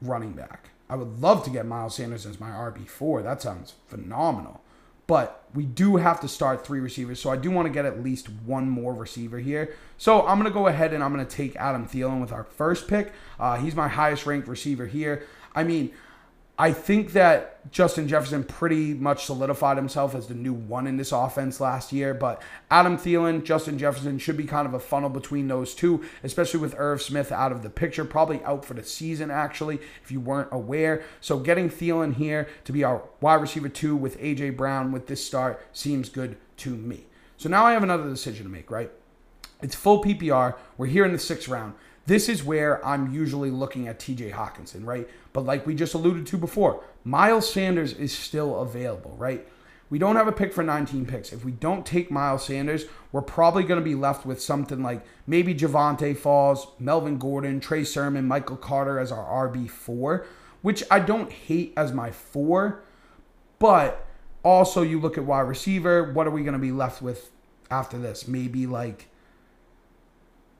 running 0.00 0.32
back. 0.32 0.70
I 0.88 0.96
would 0.96 1.20
love 1.20 1.44
to 1.44 1.50
get 1.50 1.66
Miles 1.66 1.96
Sanders 1.96 2.24
as 2.24 2.40
my 2.40 2.48
RB4. 2.48 3.22
That 3.22 3.42
sounds 3.42 3.74
phenomenal. 3.86 4.62
But 5.08 5.42
we 5.54 5.64
do 5.64 5.96
have 5.96 6.20
to 6.20 6.28
start 6.28 6.66
three 6.66 6.80
receivers, 6.80 7.18
so 7.18 7.30
I 7.30 7.36
do 7.36 7.50
want 7.50 7.66
to 7.66 7.72
get 7.72 7.86
at 7.86 8.04
least 8.04 8.28
one 8.44 8.68
more 8.68 8.92
receiver 8.94 9.38
here. 9.38 9.74
So 9.96 10.20
I'm 10.26 10.38
going 10.38 10.50
to 10.50 10.54
go 10.54 10.66
ahead 10.66 10.92
and 10.92 11.02
I'm 11.02 11.14
going 11.14 11.26
to 11.26 11.36
take 11.36 11.56
Adam 11.56 11.88
Thielen 11.88 12.20
with 12.20 12.30
our 12.30 12.44
first 12.44 12.86
pick. 12.86 13.12
Uh, 13.40 13.56
he's 13.56 13.74
my 13.74 13.88
highest 13.88 14.26
ranked 14.26 14.46
receiver 14.46 14.86
here. 14.86 15.26
I 15.54 15.64
mean, 15.64 15.92
I 16.60 16.72
think 16.72 17.12
that 17.12 17.70
Justin 17.70 18.08
Jefferson 18.08 18.42
pretty 18.42 18.92
much 18.92 19.26
solidified 19.26 19.76
himself 19.76 20.12
as 20.16 20.26
the 20.26 20.34
new 20.34 20.52
one 20.52 20.88
in 20.88 20.96
this 20.96 21.12
offense 21.12 21.60
last 21.60 21.92
year. 21.92 22.14
But 22.14 22.42
Adam 22.68 22.98
Thielen, 22.98 23.44
Justin 23.44 23.78
Jefferson 23.78 24.18
should 24.18 24.36
be 24.36 24.44
kind 24.44 24.66
of 24.66 24.74
a 24.74 24.80
funnel 24.80 25.08
between 25.08 25.46
those 25.46 25.72
two, 25.72 26.02
especially 26.24 26.58
with 26.58 26.74
Irv 26.76 27.00
Smith 27.00 27.30
out 27.30 27.52
of 27.52 27.62
the 27.62 27.70
picture, 27.70 28.04
probably 28.04 28.42
out 28.42 28.64
for 28.64 28.74
the 28.74 28.82
season, 28.82 29.30
actually, 29.30 29.78
if 30.02 30.10
you 30.10 30.18
weren't 30.18 30.48
aware. 30.50 31.04
So 31.20 31.38
getting 31.38 31.70
Thielen 31.70 32.16
here 32.16 32.48
to 32.64 32.72
be 32.72 32.82
our 32.82 33.04
wide 33.20 33.40
receiver 33.40 33.68
two 33.68 33.94
with 33.94 34.16
A.J. 34.20 34.50
Brown 34.50 34.90
with 34.90 35.06
this 35.06 35.24
start 35.24 35.64
seems 35.72 36.08
good 36.08 36.36
to 36.58 36.70
me. 36.70 37.06
So 37.36 37.48
now 37.48 37.66
I 37.66 37.72
have 37.72 37.84
another 37.84 38.08
decision 38.08 38.42
to 38.44 38.50
make, 38.50 38.68
right? 38.68 38.90
It's 39.62 39.76
full 39.76 40.02
PPR. 40.02 40.56
We're 40.76 40.86
here 40.86 41.04
in 41.04 41.12
the 41.12 41.18
sixth 41.18 41.48
round. 41.48 41.74
This 42.08 42.30
is 42.30 42.42
where 42.42 42.84
I'm 42.86 43.12
usually 43.12 43.50
looking 43.50 43.86
at 43.86 43.98
TJ 43.98 44.32
Hockenson, 44.32 44.86
right? 44.86 45.06
But 45.34 45.44
like 45.44 45.66
we 45.66 45.74
just 45.74 45.92
alluded 45.92 46.26
to 46.28 46.38
before, 46.38 46.82
Miles 47.04 47.52
Sanders 47.52 47.92
is 47.92 48.16
still 48.16 48.60
available, 48.60 49.14
right? 49.18 49.46
We 49.90 49.98
don't 49.98 50.16
have 50.16 50.26
a 50.26 50.32
pick 50.32 50.54
for 50.54 50.62
19 50.64 51.04
picks. 51.04 51.34
If 51.34 51.44
we 51.44 51.52
don't 51.52 51.84
take 51.84 52.10
Miles 52.10 52.46
Sanders, 52.46 52.86
we're 53.12 53.20
probably 53.20 53.62
going 53.62 53.78
to 53.78 53.84
be 53.84 53.94
left 53.94 54.24
with 54.24 54.40
something 54.40 54.82
like 54.82 55.04
maybe 55.26 55.54
Javonte 55.54 56.16
Falls, 56.16 56.68
Melvin 56.78 57.18
Gordon, 57.18 57.60
Trey 57.60 57.84
Sermon, 57.84 58.26
Michael 58.26 58.56
Carter 58.56 58.98
as 58.98 59.12
our 59.12 59.50
RB4, 59.50 60.24
which 60.62 60.82
I 60.90 61.00
don't 61.00 61.30
hate 61.30 61.74
as 61.76 61.92
my 61.92 62.10
four. 62.10 62.84
But 63.58 64.06
also, 64.42 64.80
you 64.80 64.98
look 64.98 65.18
at 65.18 65.24
wide 65.24 65.40
receiver, 65.40 66.10
what 66.10 66.26
are 66.26 66.30
we 66.30 66.40
going 66.40 66.54
to 66.54 66.58
be 66.58 66.72
left 66.72 67.02
with 67.02 67.30
after 67.70 67.98
this? 67.98 68.26
Maybe 68.26 68.66
like 68.66 69.08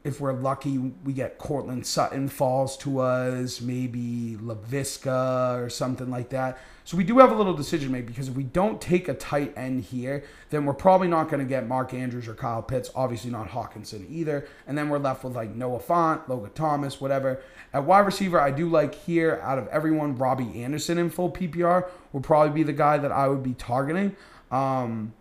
if 0.08 0.20
we're 0.20 0.32
lucky, 0.32 0.78
we 0.78 1.12
get 1.12 1.38
Courtland 1.38 1.86
Sutton 1.86 2.28
falls 2.28 2.76
to 2.78 3.00
us, 3.00 3.60
maybe 3.60 4.36
Laviska 4.40 5.62
or 5.62 5.68
something 5.68 6.10
like 6.10 6.30
that. 6.30 6.58
So 6.84 6.96
we 6.96 7.04
do 7.04 7.18
have 7.18 7.30
a 7.30 7.34
little 7.34 7.52
decision 7.52 7.88
to 7.88 7.92
make 7.92 8.06
because 8.06 8.28
if 8.28 8.34
we 8.34 8.44
don't 8.44 8.80
take 8.80 9.08
a 9.08 9.14
tight 9.14 9.52
end 9.56 9.84
here, 9.84 10.24
then 10.48 10.64
we're 10.64 10.72
probably 10.72 11.06
not 11.06 11.28
going 11.28 11.40
to 11.40 11.48
get 11.48 11.68
Mark 11.68 11.92
Andrews 11.92 12.26
or 12.26 12.34
Kyle 12.34 12.62
Pitts. 12.62 12.90
Obviously 12.94 13.30
not 13.30 13.50
Hockenson 13.50 14.10
either. 14.10 14.48
And 14.66 14.76
then 14.76 14.88
we're 14.88 14.98
left 14.98 15.22
with 15.22 15.36
like 15.36 15.54
Noah 15.54 15.80
Fant, 15.80 16.26
Logan 16.26 16.50
Thomas, 16.54 16.98
whatever. 16.98 17.42
At 17.74 17.84
wide 17.84 18.06
receiver, 18.06 18.40
I 18.40 18.50
do 18.50 18.66
like 18.70 18.94
here 18.94 19.38
out 19.44 19.58
of 19.58 19.68
everyone, 19.68 20.16
Robbie 20.16 20.62
Anderson 20.62 20.96
in 20.96 21.10
full 21.10 21.30
PPR 21.30 21.86
will 22.14 22.22
probably 22.22 22.54
be 22.54 22.62
the 22.62 22.72
guy 22.72 22.96
that 22.96 23.12
I 23.12 23.28
would 23.28 23.42
be 23.42 23.52
targeting. 23.52 24.16
Um, 24.50 25.12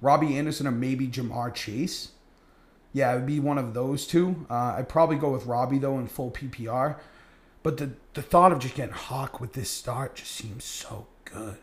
Robbie 0.00 0.38
Anderson 0.38 0.68
or 0.68 0.70
maybe 0.70 1.08
Ja'Marr 1.08 1.52
Chase. 1.52 2.12
Yeah, 2.92 3.12
it 3.12 3.16
would 3.16 3.26
be 3.26 3.40
one 3.40 3.58
of 3.58 3.74
those 3.74 4.06
two. 4.06 4.46
Uh, 4.50 4.74
I'd 4.76 4.88
probably 4.88 5.16
go 5.16 5.30
with 5.30 5.46
Robbie 5.46 5.78
though 5.78 5.98
in 5.98 6.08
full 6.08 6.30
PPR. 6.30 6.96
But 7.62 7.76
the 7.76 7.92
the 8.14 8.22
thought 8.22 8.52
of 8.52 8.58
just 8.58 8.74
getting 8.74 8.94
Hawk 8.94 9.40
with 9.40 9.52
this 9.52 9.70
start 9.70 10.16
just 10.16 10.32
seems 10.32 10.64
so 10.64 11.06
good. 11.24 11.58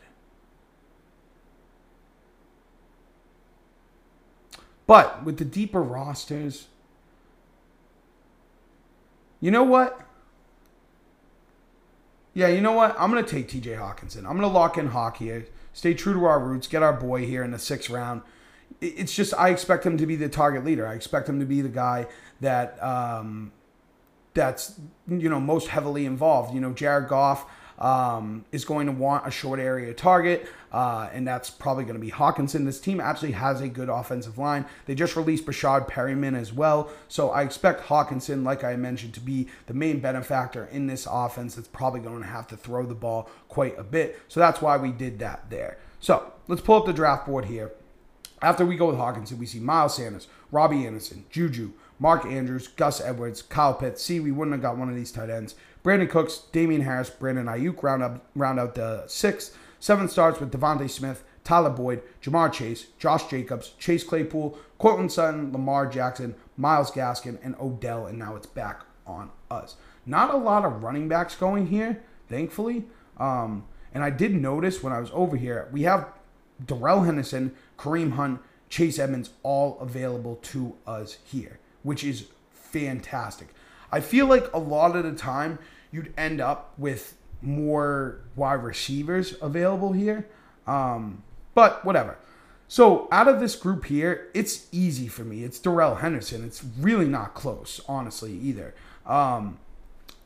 But 4.86 5.26
with 5.26 5.38
the 5.38 5.46
deeper 5.46 5.84
rosters, 5.84 6.68
you 9.42 9.52
know 9.52 9.64
what? 9.64 10.00
Yeah, 12.34 12.48
you 12.48 12.62
know 12.62 12.72
what? 12.72 12.96
I'm 12.98 13.12
to 13.12 13.24
take 13.24 13.50
TJ 13.50 13.78
Hockenson. 13.78 14.26
I'm 14.30 14.40
to 14.40 14.48
lock 14.48 14.78
in 14.78 14.88
Hawk 14.88 15.18
here. 15.18 15.48
Stay 15.74 15.94
true 15.94 16.14
to 16.14 16.26
our 16.26 16.40
roots. 16.40 16.68
Get 16.68 16.84
our 16.84 16.94
boy 16.94 17.26
here 17.26 17.44
in 17.44 17.52
the 17.52 17.60
sixth 17.60 17.90
round. 17.90 18.22
It's 18.80 19.16
just, 19.16 19.34
I 19.34 19.50
expect 19.50 19.86
him 19.86 19.98
to 19.98 20.06
be 20.06 20.16
the 20.16 20.30
target 20.30 20.64
leader. 20.64 20.88
I 20.88 20.94
expect 20.94 21.28
him 21.28 21.40
to 21.40 21.46
be 21.46 21.62
the 21.62 21.70
guy 21.70 22.08
that 22.42 22.82
um, 22.84 23.52
that's 24.38 24.80
you 25.08 25.30
know 25.30 25.40
most 25.40 25.68
heavily 25.68 26.06
involved. 26.06 26.54
You 26.54 26.62
know, 26.62 26.72
Jared 26.72 27.10
Goff 27.10 27.46
um, 27.80 28.46
is 28.52 28.66
going 28.66 28.86
to 28.86 28.92
want 28.92 29.28
a 29.28 29.32
short 29.32 29.60
area 29.60 29.94
target, 29.94 30.48
uh, 30.72 31.10
and 31.12 31.28
that's 31.28 31.50
probably 31.50 31.84
going 31.84 31.96
to 31.96 32.02
be 32.02 32.12
Hockenson. 32.12 32.66
This 32.66 32.80
team 32.80 33.02
actually 33.02 33.34
has 33.34 33.62
a 33.62 33.68
good 33.68 33.90
offensive 33.90 34.38
line. 34.38 34.66
They 34.86 34.96
just 34.96 35.16
released 35.16 35.46
Breshad 35.46 35.90
Perriman 35.90 36.38
as 36.40 36.54
well, 36.54 36.90
so 37.08 37.32
I 37.32 37.42
expect 37.42 37.88
Hockenson, 37.88 38.44
like 38.44 38.64
I 38.64 38.76
mentioned, 38.76 39.14
to 39.16 39.20
be 39.20 39.48
the 39.66 39.74
main 39.74 40.00
benefactor 40.00 40.70
in 40.72 40.88
this 40.88 41.08
offense. 41.10 41.56
That's 41.56 41.68
probably 41.68 42.00
going 42.00 42.22
to 42.22 42.28
have 42.28 42.48
to 42.48 42.58
throw 42.58 42.86
the 42.86 42.96
ball 42.96 43.30
quite 43.48 43.78
a 43.78 43.84
bit. 43.84 44.20
So 44.28 44.40
that's 44.40 44.62
why 44.62 44.78
we 44.78 44.92
did 44.92 45.20
that 45.20 45.50
there. 45.50 45.78
So 46.00 46.32
let's 46.48 46.62
pull 46.62 46.76
up 46.76 46.86
the 46.86 46.94
draft 46.94 47.26
board 47.26 47.46
here. 47.46 47.72
After 48.42 48.66
we 48.66 48.76
go 48.76 48.88
with 48.88 48.98
Hockenson, 48.98 49.38
we 49.38 49.46
see 49.46 49.60
Miles 49.60 49.96
Sanders, 49.96 50.28
Robbie 50.52 50.86
Anderson, 50.86 51.26
Juju, 51.30 51.72
Mark 52.00 52.26
Andrews, 52.26 52.68
Gus 52.68 53.02
Edwards, 53.02 53.42
Kyle 53.42 53.74
Pitts. 53.74 54.04
See, 54.04 54.20
we 54.20 54.32
wouldn't 54.32 54.54
have 54.54 54.62
got 54.62 54.78
one 54.78 54.90
of 54.90 54.96
these 54.96 55.12
tight 55.12 55.30
ends. 55.30 55.56
Brandin 55.84 56.10
Cooks, 56.10 56.44
Damien 56.52 56.82
Harris, 56.82 57.10
Brandon 57.10 57.46
Aiyuk 57.46 57.82
round 57.82 58.04
up 58.04 58.26
round 58.36 58.60
out 58.60 58.76
the 58.76 59.08
sixth. 59.08 59.58
Seven 59.80 60.08
starts 60.08 60.40
with 60.40 60.52
DeVonta 60.52 60.90
Smith, 60.90 61.24
Tyler 61.44 61.70
Boyd, 61.70 62.02
Ja'Marr 62.22 62.52
Chase, 62.52 62.88
Josh 63.00 63.30
Jacobs, 63.30 63.70
Chase 63.80 64.04
Claypool, 64.04 64.58
Courtland 64.80 65.12
Sutton, 65.12 65.52
Lamar 65.52 65.88
Jackson, 65.88 66.36
Myles 66.58 66.92
Gaskin, 66.92 67.38
and 67.44 67.56
Odell. 67.60 68.06
And 68.06 68.20
now 68.20 68.36
it's 68.36 68.48
back 68.48 68.82
on 69.06 69.30
us. 69.50 69.78
Not 70.06 70.34
a 70.34 70.38
lot 70.38 70.66
of 70.66 70.84
running 70.84 71.08
backs 71.08 71.36
going 71.36 71.68
here, 71.68 72.04
thankfully. 72.28 72.86
Um, 73.18 73.66
and 73.94 74.04
I 74.04 74.10
did 74.10 74.34
notice 74.34 74.84
when 74.84 74.94
I 74.94 75.00
was 75.00 75.10
over 75.14 75.38
here, 75.38 75.70
we 75.72 75.84
have 75.84 76.08
Darrell 76.64 77.04
Henderson, 77.04 77.56
Kareem 77.78 78.14
Hunt, 78.14 78.42
Chase 78.70 79.00
Edmonds 79.00 79.30
all 79.44 79.80
available 79.80 80.36
to 80.38 80.76
us 80.86 81.18
here 81.24 81.60
which 81.88 82.04
is 82.04 82.28
fantastic. 82.52 83.48
I 83.94 84.02
feel 84.02 84.26
like 84.26 84.52
a 84.54 84.60
lot 84.60 84.98
of 84.98 85.06
the 85.06 85.14
time 85.14 85.58
you'd 85.90 86.14
end 86.18 86.42
up 86.42 86.74
with 86.78 87.16
more 87.42 88.20
wide 88.36 88.62
receivers 88.62 89.36
available 89.42 89.94
here. 89.94 90.28
Um, 90.68 91.24
but 91.56 91.86
whatever. 91.86 92.18
So 92.68 93.08
out 93.10 93.30
of 93.30 93.40
this 93.40 93.56
group 93.56 93.86
here, 93.86 94.30
it's 94.34 94.68
easy 94.74 95.08
for 95.08 95.24
me. 95.24 95.46
It's 95.46 95.60
Darrell 95.60 95.96
Henderson. 95.96 96.44
It's 96.44 96.62
really 96.78 97.08
not 97.08 97.34
close, 97.34 97.80
honestly, 97.88 98.34
either. 98.34 98.76
Um, 99.06 99.60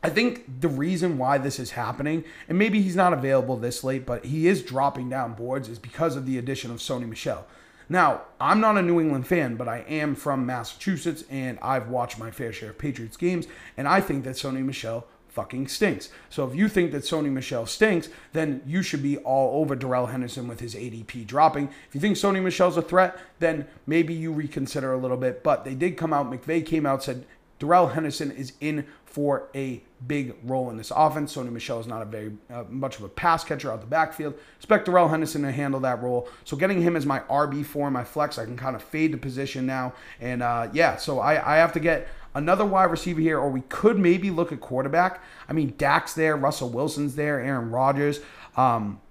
I 0.03 0.09
think 0.09 0.61
the 0.61 0.67
reason 0.67 1.17
why 1.17 1.37
this 1.37 1.59
is 1.59 1.71
happening, 1.71 2.23
and 2.49 2.57
maybe 2.57 2.81
he's 2.81 2.95
not 2.95 3.13
available 3.13 3.55
this 3.55 3.83
late, 3.83 4.05
but 4.05 4.25
he 4.25 4.47
is 4.47 4.63
dropping 4.63 5.09
down 5.09 5.33
boards, 5.33 5.69
is 5.69 5.77
because 5.77 6.15
of 6.15 6.25
the 6.25 6.39
addition 6.39 6.71
of 6.71 6.77
Sony 6.77 7.07
Michel. 7.07 7.45
Now, 7.87 8.21
I'm 8.39 8.59
not 8.59 8.77
a 8.77 8.81
New 8.81 8.99
England 8.99 9.27
fan, 9.27 9.57
but 9.57 9.67
I 9.67 9.79
am 9.79 10.15
from 10.15 10.45
Massachusetts 10.45 11.25
and 11.29 11.59
I've 11.61 11.89
watched 11.89 12.17
my 12.17 12.31
fair 12.31 12.53
share 12.53 12.69
of 12.69 12.77
Patriots 12.77 13.17
games, 13.17 13.47
and 13.77 13.87
I 13.87 14.01
think 14.01 14.23
that 14.23 14.35
Sony 14.35 14.63
Michel 14.63 15.05
fucking 15.27 15.67
stinks. 15.67 16.09
So 16.29 16.47
if 16.47 16.55
you 16.55 16.67
think 16.67 16.91
that 16.91 17.03
Sony 17.03 17.31
Michel 17.31 17.65
stinks, 17.65 18.09
then 18.33 18.61
you 18.65 18.81
should 18.81 19.03
be 19.03 19.17
all 19.19 19.61
over 19.61 19.75
Darrell 19.75 20.07
Henderson 20.07 20.47
with 20.47 20.59
his 20.59 20.73
ADP 20.73 21.25
dropping. 21.27 21.69
If 21.87 21.95
you 21.95 22.01
think 22.01 22.17
Sony 22.17 22.41
Michel's 22.41 22.75
a 22.77 22.81
threat, 22.81 23.17
then 23.39 23.67
maybe 23.85 24.13
you 24.13 24.31
reconsider 24.33 24.91
a 24.91 24.97
little 24.97 25.17
bit. 25.17 25.43
But 25.43 25.63
they 25.63 25.75
did 25.75 25.95
come 25.95 26.11
out, 26.11 26.29
McVay 26.29 26.65
came 26.65 26.85
out, 26.85 27.03
said 27.03 27.25
Darrell 27.59 27.87
Henderson 27.87 28.31
is 28.31 28.53
in 28.59 28.85
for 29.05 29.49
a 29.53 29.83
big 30.07 30.35
role 30.43 30.69
in 30.69 30.77
this 30.77 30.91
offense. 30.95 31.35
Sony 31.35 31.51
Michel 31.51 31.79
is 31.79 31.87
not 31.87 32.01
a 32.01 32.05
very 32.05 32.33
uh, 32.49 32.63
much 32.69 32.97
of 32.97 33.03
a 33.03 33.09
pass 33.09 33.43
catcher 33.43 33.71
out 33.71 33.81
the 33.81 33.87
backfield. 33.87 34.33
Expect 34.57 34.85
Darrell 34.85 35.07
Henderson 35.07 35.43
to 35.43 35.51
handle 35.51 35.79
that 35.81 36.01
role. 36.01 36.27
So 36.43 36.57
getting 36.57 36.81
him 36.81 36.95
as 36.95 37.05
my 37.05 37.19
RB4, 37.21 37.91
my 37.91 38.03
flex, 38.03 38.37
I 38.37 38.45
can 38.45 38.57
kind 38.57 38.75
of 38.75 38.83
fade 38.83 39.13
the 39.13 39.17
position 39.17 39.65
now. 39.65 39.93
And 40.19 40.41
uh, 40.41 40.69
yeah, 40.73 40.97
so 40.97 41.19
I, 41.19 41.55
I 41.55 41.57
have 41.57 41.73
to 41.73 41.79
get 41.79 42.07
another 42.33 42.65
wide 42.65 42.85
receiver 42.85 43.21
here, 43.21 43.39
or 43.39 43.49
we 43.49 43.61
could 43.61 43.99
maybe 43.99 44.31
look 44.31 44.51
at 44.51 44.59
quarterback. 44.61 45.21
I 45.47 45.53
mean, 45.53 45.73
Dak's 45.77 46.13
there, 46.13 46.35
Russell 46.35 46.69
Wilson's 46.69 47.15
there, 47.15 47.39
Aaron 47.39 47.71
Rodgers. 47.71 48.21
Um, 48.55 49.01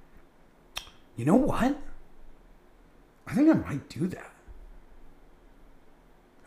you 1.17 1.25
know 1.25 1.37
what? 1.37 1.79
I 3.27 3.35
think 3.35 3.49
I 3.49 3.53
might 3.53 3.89
do 3.89 4.07
that. 4.09 4.33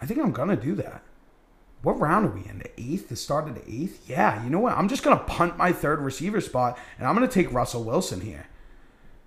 I 0.02 0.06
think 0.06 0.20
I'm 0.20 0.32
gonna 0.34 0.58
do 0.58 0.76
that 0.76 1.02
what 1.84 2.00
round 2.00 2.26
are 2.26 2.30
we 2.30 2.46
in? 2.50 2.60
The 2.60 2.72
eighth, 2.82 3.10
the 3.10 3.16
start 3.16 3.48
of 3.48 3.56
the 3.56 3.72
eighth? 3.72 4.10
Yeah, 4.10 4.44
you 4.44 4.50
know 4.50 4.60
what? 4.60 4.74
I'm 4.78 4.88
just 4.88 5.04
going 5.04 5.18
to 5.18 5.24
punt 5.26 5.58
my 5.58 5.72
third 5.72 6.00
receiver 6.00 6.42
spot 6.42 6.80
and 6.98 7.08
I'm 7.08 7.16
going 7.16 7.28
to 7.28 7.34
take 7.34 7.54
Russell 7.54 7.84
Wilson 7.84 8.22
here. 8.22 8.48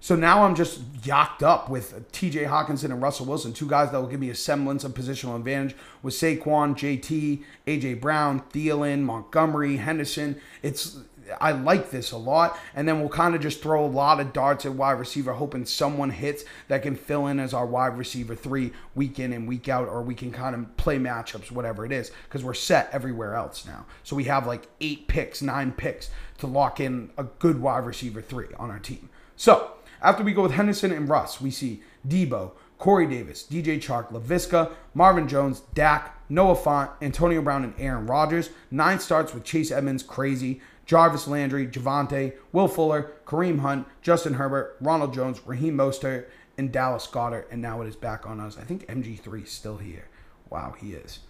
So 0.01 0.15
now 0.15 0.45
I'm 0.45 0.55
just 0.55 1.03
yacked 1.03 1.43
up 1.43 1.69
with 1.69 2.13
TJ 2.13 2.49
Hockenson 2.49 2.85
and 2.85 3.03
Russell 3.03 3.27
Wilson, 3.27 3.53
two 3.53 3.69
guys 3.69 3.91
that 3.91 4.01
will 4.01 4.09
give 4.09 4.21
me 4.21 4.31
a 4.31 4.35
semblance 4.35 4.85
of 4.85 4.93
positional 4.95 5.37
advantage 5.37 5.75
with 6.03 6.15
Saquon, 6.15 6.75
JT, 6.75 7.43
AJ 7.67 8.01
Brown, 8.01 8.43
Thielen, 8.53 9.03
Montgomery, 9.03 9.79
Henderson. 9.79 10.41
It's 10.63 10.99
I 11.41 11.53
like 11.53 11.91
this 11.91 12.13
a 12.13 12.17
lot. 12.17 12.59
And 12.75 12.89
then 12.89 13.01
we'll 13.01 13.09
kind 13.09 13.35
of 13.35 13.41
just 13.41 13.63
throw 13.63 13.85
a 13.85 13.87
lot 13.87 14.21
of 14.21 14.33
darts 14.33 14.67
at 14.67 14.73
wide 14.73 14.99
receiver, 14.99 15.33
hoping 15.33 15.65
someone 15.65 16.11
hits 16.11 16.45
that 16.69 16.83
can 16.83 16.97
fill 16.97 17.27
in 17.27 17.41
as 17.41 17.55
our 17.55 17.67
wide 17.67 17.99
receiver 17.99 18.35
three 18.35 18.73
week 18.95 19.19
in 19.19 19.33
and 19.33 19.49
week 19.49 19.69
out, 19.69 19.89
or 19.89 20.03
we 20.03 20.15
can 20.15 20.33
kind 20.33 20.55
of 20.55 20.77
play 20.77 20.99
matchups, 20.99 21.51
whatever 21.51 21.85
it 21.85 21.93
is, 21.93 22.11
because 22.25 22.45
we're 22.45 22.55
set 22.55 22.89
everywhere 22.93 23.35
else 23.35 23.67
now. 23.67 23.87
So 24.03 24.17
we 24.17 24.25
have 24.25 24.47
like 24.47 24.69
eight 24.81 25.09
picks, 25.09 25.43
nine 25.43 25.73
picks 25.73 26.11
to 26.39 26.47
lock 26.47 26.81
in 26.81 27.11
a 27.17 27.25
good 27.25 27.61
wide 27.61 27.85
receiver 27.85 28.21
three 28.21 28.49
on 28.59 28.71
our 28.71 28.79
team. 28.79 29.09
So 29.37 29.73
after 30.03 30.23
we 30.23 30.33
go 30.33 30.43
with 30.43 30.53
Henderson 30.53 30.93
and 30.93 31.09
Russ, 31.09 31.41
we 31.41 31.51
see 31.51 31.83
Deebo, 32.07 32.53
Corey 32.79 33.07
Davis, 33.07 33.47
DJ 33.51 33.79
Chark, 33.79 34.11
Laviska, 34.11 34.73
Marvin 34.95 35.29
Jones, 35.29 35.63
Dak, 35.75 36.15
Noah 36.29 36.57
Fant, 36.57 36.91
Antonio 37.01 37.41
Brown, 37.41 37.65
and 37.65 37.75
Aaron 37.79 38.07
Rodgers. 38.07 38.51
Nine 38.71 39.01
starts 39.01 39.33
with 39.33 39.45
Chase 39.45 39.71
Edmonds, 39.71 40.03
crazy. 40.03 40.61
Jarvis 40.87 41.27
Landry, 41.27 41.67
Javonte, 41.67 42.35
Will 42.53 42.69
Fuller, 42.69 43.13
Kareem 43.27 43.59
Hunt, 43.59 43.87
Justin 44.03 44.35
Herbert, 44.35 44.77
Ronald 44.81 45.13
Jones, 45.13 45.41
Raheem 45.45 45.77
Mostert, 45.77 46.27
and 46.57 46.73
Dallas 46.73 47.07
Goedert. 47.07 47.47
And 47.51 47.61
now 47.61 47.83
it 47.83 47.89
is 47.89 47.97
back 47.97 48.27
on 48.27 48.41
us. 48.41 48.57
I 48.57 48.63
think 48.63 48.87
MG3 48.87 49.45
is 49.45 49.51
still 49.51 49.79
here. 49.79 50.09
Wow, 50.49 50.75
he 50.79 50.93
is. 50.93 51.21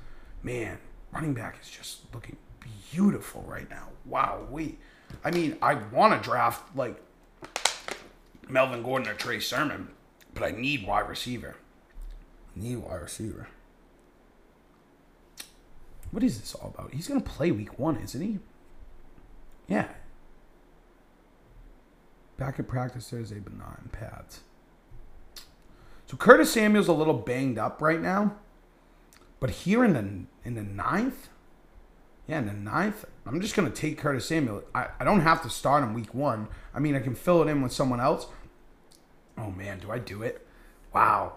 Man, 0.42 0.78
running 1.10 1.32
back 1.34 1.58
is 1.60 1.70
just 1.70 2.02
looking 2.14 2.36
beautiful 2.92 3.42
right 3.46 3.68
now. 3.70 3.88
Wow, 4.04 4.46
we. 4.50 4.76
I 5.24 5.30
mean, 5.30 5.56
I 5.62 5.74
want 5.74 6.20
to 6.20 6.28
draft 6.28 6.76
like 6.76 7.00
Melvin 8.48 8.82
Gordon 8.82 9.08
or 9.08 9.14
Trey 9.14 9.40
Sermon, 9.40 9.88
but 10.34 10.42
I 10.42 10.50
need 10.50 10.86
wide 10.86 11.08
receiver. 11.08 11.56
need 12.54 12.76
wide 12.76 13.02
receiver. 13.02 13.48
What 16.10 16.22
is 16.22 16.40
this 16.40 16.54
all 16.54 16.72
about? 16.74 16.92
He's 16.94 17.08
gonna 17.08 17.20
play 17.20 17.50
week 17.50 17.78
one, 17.78 17.96
isn't 17.96 18.20
he? 18.20 18.38
Yeah. 19.68 19.88
Back 22.36 22.58
at 22.58 22.68
practice 22.68 23.08
Thursday, 23.08 23.38
but 23.38 23.56
not 23.56 23.80
in 23.82 23.88
pads. 23.88 24.40
So 26.06 26.16
Curtis 26.16 26.52
Samuel's 26.52 26.88
a 26.88 26.92
little 26.92 27.14
banged 27.14 27.58
up 27.58 27.82
right 27.82 28.00
now. 28.00 28.36
But 29.40 29.50
here 29.50 29.84
in 29.84 29.92
the 29.92 30.48
in 30.48 30.54
the 30.54 30.62
ninth, 30.62 31.28
yeah, 32.26 32.38
in 32.38 32.46
the 32.46 32.52
ninth, 32.52 33.04
I'm 33.26 33.40
just 33.40 33.54
gonna 33.54 33.70
take 33.70 33.98
Curtis 33.98 34.26
Samuel. 34.26 34.62
I, 34.74 34.88
I 35.00 35.04
don't 35.04 35.20
have 35.20 35.42
to 35.42 35.50
start 35.50 35.82
him 35.82 35.94
week 35.94 36.14
one. 36.14 36.48
I 36.74 36.78
mean 36.78 36.94
I 36.94 37.00
can 37.00 37.14
fill 37.14 37.42
it 37.42 37.48
in 37.48 37.62
with 37.62 37.72
someone 37.72 38.00
else. 38.00 38.26
Oh 39.36 39.50
man, 39.50 39.80
do 39.80 39.90
I 39.90 39.98
do 39.98 40.22
it? 40.22 40.46
Wow. 40.94 41.34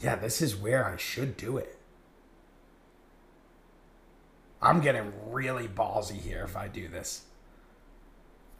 Yeah, 0.00 0.14
this 0.14 0.40
is 0.40 0.54
where 0.54 0.84
I 0.84 0.96
should 0.96 1.36
do 1.36 1.56
it. 1.56 1.77
I'm 4.60 4.80
getting 4.80 5.12
really 5.30 5.68
ballsy 5.68 6.20
here 6.20 6.42
if 6.44 6.56
I 6.56 6.68
do 6.68 6.88
this. 6.88 7.22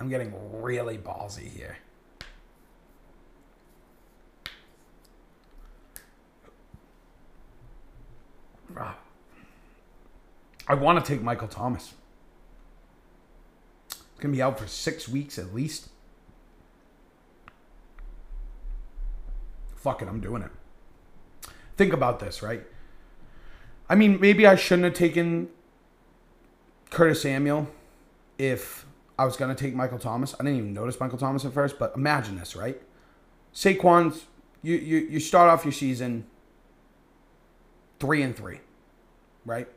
I'm 0.01 0.09
getting 0.09 0.33
really 0.63 0.97
ballsy 0.97 1.51
here. 1.51 1.79
Ah. 8.77 8.97
I 10.69 10.75
want 10.75 11.05
to 11.05 11.13
take 11.13 11.23
Michael 11.23 11.49
Thomas. 11.49 11.95
He's 13.89 14.21
going 14.21 14.33
to 14.33 14.37
be 14.37 14.43
out 14.43 14.59
for 14.59 14.69
six 14.69 15.09
weeks 15.09 15.39
at 15.39 15.55
least. 15.55 15.89
Fuck 19.75 20.03
it, 20.03 20.09
I'm 20.09 20.21
doing 20.21 20.43
it. 20.43 20.51
Think 21.77 21.93
about 21.93 22.21
this, 22.21 22.43
right? 22.43 22.63
I 23.89 23.95
mean, 23.95 24.21
maybe 24.21 24.47
I 24.47 24.55
shouldn't 24.55 24.85
have 24.85 24.95
taken 24.95 25.49
Curtis 26.91 27.23
Samuel 27.23 27.69
if 28.39 28.87
I 29.19 29.25
was 29.25 29.37
going 29.37 29.55
to 29.55 29.61
take 29.61 29.75
Michael 29.75 29.99
Thomas. 29.99 30.35
I 30.35 30.45
didn't 30.45 30.59
even 30.59 30.73
notice 30.73 31.01
Michael 31.01 31.19
Thomas 31.19 31.45
at 31.45 31.53
first, 31.53 31.79
but 31.79 31.93
imagine 31.97 32.39
this, 32.39 32.55
right? 32.55 32.81
Saquon's, 33.53 34.27
you, 34.63 34.77
you, 34.77 34.99
you 34.99 35.21
start 35.21 35.51
off 35.51 35.65
your 35.65 35.73
season 35.73 36.27
three 37.99 38.23
and 38.23 38.37
three, 38.37 38.61
right? 39.45 39.69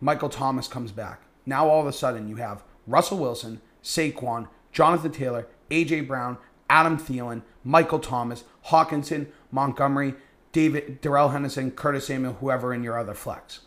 Michael 0.00 0.28
Thomas 0.28 0.68
comes 0.68 0.92
back. 0.92 1.20
Now 1.44 1.68
all 1.68 1.80
of 1.80 1.86
a 1.86 1.92
sudden 1.92 2.28
you 2.28 2.36
have 2.36 2.62
Russell 2.86 3.18
Wilson, 3.18 3.60
Saquon, 3.82 4.48
Jonathan 4.72 5.12
Taylor, 5.12 5.46
AJ 5.70 6.06
Brown, 6.06 6.38
Adam 6.68 6.98
Thielen, 6.98 7.42
Michael 7.64 7.98
Thomas, 7.98 8.44
Hockenson, 8.66 9.26
Montgomery, 9.50 10.14
David 10.52 11.00
Darrell 11.00 11.30
Henderson, 11.30 11.70
Curtis 11.70 12.06
Samuel, 12.06 12.34
whoever 12.34 12.72
in 12.72 12.82
your 12.82 12.98
other 12.98 13.14
flex. 13.14 13.60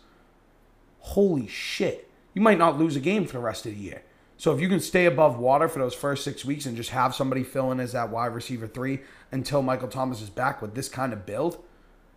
Holy 0.98 1.46
shit. 1.46 2.09
You 2.34 2.42
might 2.42 2.58
not 2.58 2.78
lose 2.78 2.96
a 2.96 3.00
game 3.00 3.26
for 3.26 3.34
the 3.34 3.40
rest 3.40 3.66
of 3.66 3.72
the 3.72 3.78
year. 3.78 4.02
So 4.36 4.54
if 4.54 4.60
you 4.60 4.68
can 4.68 4.80
stay 4.80 5.04
above 5.04 5.38
water 5.38 5.68
for 5.68 5.80
those 5.80 5.94
first 5.94 6.24
six 6.24 6.44
weeks 6.44 6.64
and 6.64 6.76
just 6.76 6.90
have 6.90 7.14
somebody 7.14 7.42
fill 7.42 7.72
in 7.72 7.80
as 7.80 7.92
that 7.92 8.10
wide 8.10 8.34
receiver 8.34 8.66
three 8.66 9.00
until 9.30 9.60
Michael 9.60 9.88
Thomas 9.88 10.22
is 10.22 10.30
back 10.30 10.62
with 10.62 10.74
this 10.74 10.88
kind 10.88 11.12
of 11.12 11.26
build, 11.26 11.62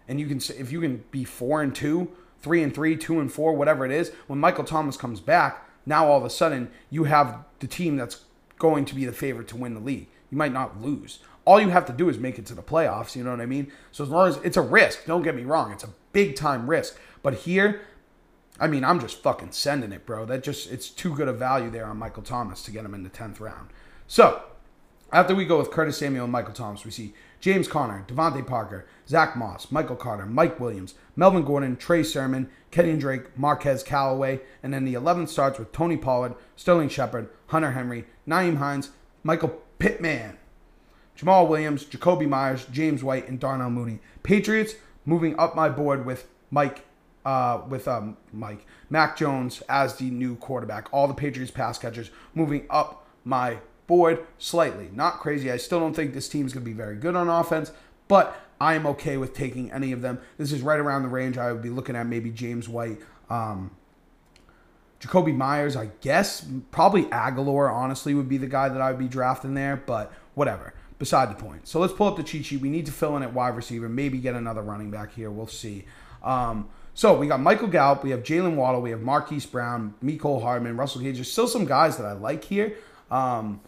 and 0.07 0.19
you 0.19 0.27
can 0.27 0.37
if 0.37 0.71
you 0.71 0.79
can 0.79 1.03
be 1.11 1.23
four 1.23 1.61
and 1.61 1.75
two 1.75 2.11
three 2.43 2.61
and 2.61 2.75
three, 2.75 2.95
two 2.95 3.19
and 3.19 3.31
four, 3.31 3.53
whatever 3.53 3.85
it 3.85 3.91
is, 3.91 4.11
when 4.27 4.37
Michael 4.37 4.65
Thomas 4.65 4.97
comes 4.97 5.21
back, 5.21 5.67
now 5.85 6.07
all 6.07 6.17
of 6.17 6.25
a 6.25 6.29
sudden 6.29 6.69
you 6.89 7.05
have 7.05 7.43
the 7.59 7.67
team 7.67 7.95
that's 7.95 8.25
going 8.59 8.85
to 8.85 8.93
be 8.93 9.05
the 9.05 9.13
favorite 9.13 9.47
to 9.47 9.57
win 9.57 9.73
the 9.73 9.79
league. 9.79 10.07
You 10.29 10.37
might 10.37 10.53
not 10.53 10.81
lose. 10.81 11.19
All 11.45 11.59
you 11.59 11.69
have 11.69 11.85
to 11.87 11.93
do 11.93 12.09
is 12.09 12.19
make 12.19 12.37
it 12.37 12.45
to 12.47 12.53
the 12.53 12.61
playoffs. 12.61 13.15
You 13.15 13.23
know 13.23 13.31
what 13.31 13.41
I 13.41 13.45
mean? 13.45 13.71
So 13.91 14.03
as 14.03 14.09
long 14.09 14.27
as 14.27 14.37
it's 14.37 14.57
a 14.57 14.61
risk, 14.61 15.05
don't 15.05 15.23
get 15.23 15.35
me 15.35 15.43
wrong, 15.43 15.71
it's 15.71 15.83
a 15.83 15.89
big 16.11 16.35
time 16.35 16.69
risk. 16.69 16.97
But 17.21 17.33
here, 17.33 17.81
I 18.59 18.67
mean, 18.67 18.83
I'm 18.83 18.99
just 18.99 19.21
fucking 19.23 19.51
sending 19.51 19.91
it, 19.91 20.05
bro. 20.05 20.25
That 20.25 20.43
just 20.43 20.71
it's 20.71 20.89
too 20.89 21.15
good 21.15 21.27
a 21.27 21.33
value 21.33 21.69
there 21.69 21.85
on 21.85 21.97
Michael 21.97 22.23
Thomas 22.23 22.63
to 22.63 22.71
get 22.71 22.85
him 22.85 22.93
in 22.93 23.03
the 23.03 23.09
tenth 23.09 23.39
round. 23.39 23.69
So 24.07 24.43
after 25.11 25.35
we 25.35 25.45
go 25.45 25.57
with 25.57 25.71
Curtis 25.71 25.97
Samuel 25.97 26.23
and 26.23 26.31
Michael 26.31 26.53
Thomas, 26.53 26.85
we 26.85 26.91
see 26.91 27.13
James 27.39 27.67
Conner, 27.67 28.05
DeVante 28.07 28.45
Parker, 28.45 28.87
Zack 29.07 29.35
Moss, 29.35 29.71
Michael 29.71 29.95
Carter, 29.95 30.25
Mike 30.25 30.59
Williams, 30.59 30.95
Melvin 31.15 31.43
Gordon, 31.43 31.75
Trey 31.75 32.03
Sermon, 32.03 32.49
Kenyon 32.71 32.99
Drake, 32.99 33.37
Marquez 33.37 33.83
Callaway, 33.83 34.41
and 34.63 34.73
then 34.73 34.85
the 34.85 34.93
11th 34.93 35.29
starts 35.29 35.59
with 35.59 35.71
Tony 35.71 35.97
Pollard, 35.97 36.35
Sterling 36.55 36.89
Shepard, 36.89 37.29
Hunter 37.47 37.71
Henry, 37.71 38.05
Nyheim 38.27 38.57
Hines, 38.57 38.91
Michael 39.23 39.61
Pittman, 39.77 40.37
Jamaal 41.17 41.47
Williams, 41.47 41.85
Jakobi 41.85 42.27
Meyers, 42.27 42.65
James 42.65 43.03
White, 43.03 43.27
and 43.27 43.39
Darnell 43.39 43.69
Mooney. 43.69 43.99
Patriots 44.23 44.75
moving 45.05 45.37
up 45.37 45.55
my 45.55 45.69
board 45.69 46.05
with 46.05 46.27
Mike, 46.49 46.85
uh, 47.25 47.61
with 47.67 47.87
um, 47.87 48.17
Mike 48.31 48.65
Mac 48.89 49.17
Jones 49.17 49.61
as 49.69 49.95
the 49.95 50.09
new 50.09 50.35
quarterback. 50.35 50.87
All 50.91 51.07
the 51.07 51.13
Patriots 51.13 51.51
pass 51.51 51.77
catchers 51.77 52.11
moving 52.33 52.65
up 52.69 53.07
my 53.23 53.57
board 53.87 54.25
slightly. 54.37 54.89
Not 54.93 55.19
crazy. 55.19 55.51
I 55.51 55.57
still 55.57 55.79
don't 55.79 55.95
think 55.95 56.13
this 56.13 56.29
team 56.29 56.45
is 56.45 56.53
going 56.53 56.63
to 56.63 56.69
be 56.69 56.75
very 56.75 56.95
good 56.95 57.15
on 57.15 57.29
offense, 57.29 57.71
but 58.07 58.39
I'm 58.59 58.85
okay 58.87 59.17
with 59.17 59.33
taking 59.33 59.71
any 59.71 59.91
of 59.91 60.01
them. 60.01 60.19
This 60.37 60.51
is 60.51 60.61
right 60.61 60.79
around 60.79 61.03
the 61.03 61.09
range 61.09 61.37
I 61.37 61.51
would 61.51 61.61
be 61.61 61.69
looking 61.69 61.95
at 61.95 62.07
maybe 62.07 62.29
James 62.31 62.69
White, 62.69 62.99
um, 63.29 63.71
Jakobi 65.01 65.35
Meyers, 65.35 65.75
I 65.75 65.89
guess. 65.99 66.45
Probably 66.71 67.03
Agholor, 67.05 67.71
honestly, 67.71 68.13
would 68.13 68.29
be 68.29 68.37
the 68.37 68.47
guy 68.47 68.69
that 68.69 68.81
I 68.81 68.91
would 68.91 68.99
be 68.99 69.09
drafting 69.09 69.53
there, 69.53 69.75
but 69.75 70.13
whatever. 70.33 70.73
Beside 70.99 71.29
the 71.29 71.35
point. 71.35 71.67
So 71.67 71.81
let's 71.81 71.91
pull 71.91 72.07
up 72.07 72.15
the 72.15 72.23
cheat 72.23 72.45
sheet. 72.45 72.61
We 72.61 72.69
need 72.69 72.85
to 72.85 72.93
fill 72.93 73.17
in 73.17 73.23
at 73.23 73.33
wide 73.33 73.55
receiver, 73.57 73.89
maybe 73.89 74.19
get 74.19 74.35
another 74.35 74.61
running 74.61 74.89
back 74.89 75.13
here. 75.13 75.29
We'll 75.29 75.47
see. 75.47 75.83
Um, 76.23 76.69
so 76.93 77.17
we 77.17 77.27
got 77.27 77.39
Michael 77.39 77.67
Gallup, 77.67 78.03
we 78.03 78.11
have 78.11 78.23
Jaylen 78.23 78.55
Waddle, 78.55 78.81
we 78.81 78.91
have 78.91 79.01
Marquise 79.01 79.45
Brown, 79.45 79.95
Mecole 80.03 80.41
Hardman, 80.41 80.77
Russell 80.77 81.01
Gage. 81.01 81.15
There's 81.15 81.31
still 81.31 81.47
some 81.47 81.65
guys 81.65 81.97
that 81.97 82.05
I 82.05 82.13
like 82.13 82.43
here. 82.43 82.75
Um, 83.09 83.61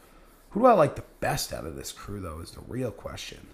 who 0.51 0.61
do 0.61 0.67
I 0.67 0.73
like 0.73 0.95
the 0.95 1.03
best 1.19 1.51
out 1.51 1.65
of 1.65 1.75
this 1.75 1.91
crew, 1.91 2.19
though, 2.19 2.39
is 2.39 2.51
the 2.51 2.61
real 2.67 2.91
question. 2.91 3.47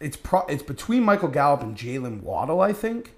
It's 0.00 0.16
pro- 0.16 0.46
it's 0.46 0.62
between 0.62 1.04
Michael 1.04 1.28
Gallup 1.28 1.62
and 1.62 1.76
Jaylen 1.76 2.22
Waddle, 2.22 2.60
I 2.60 2.72
think. 2.72 3.12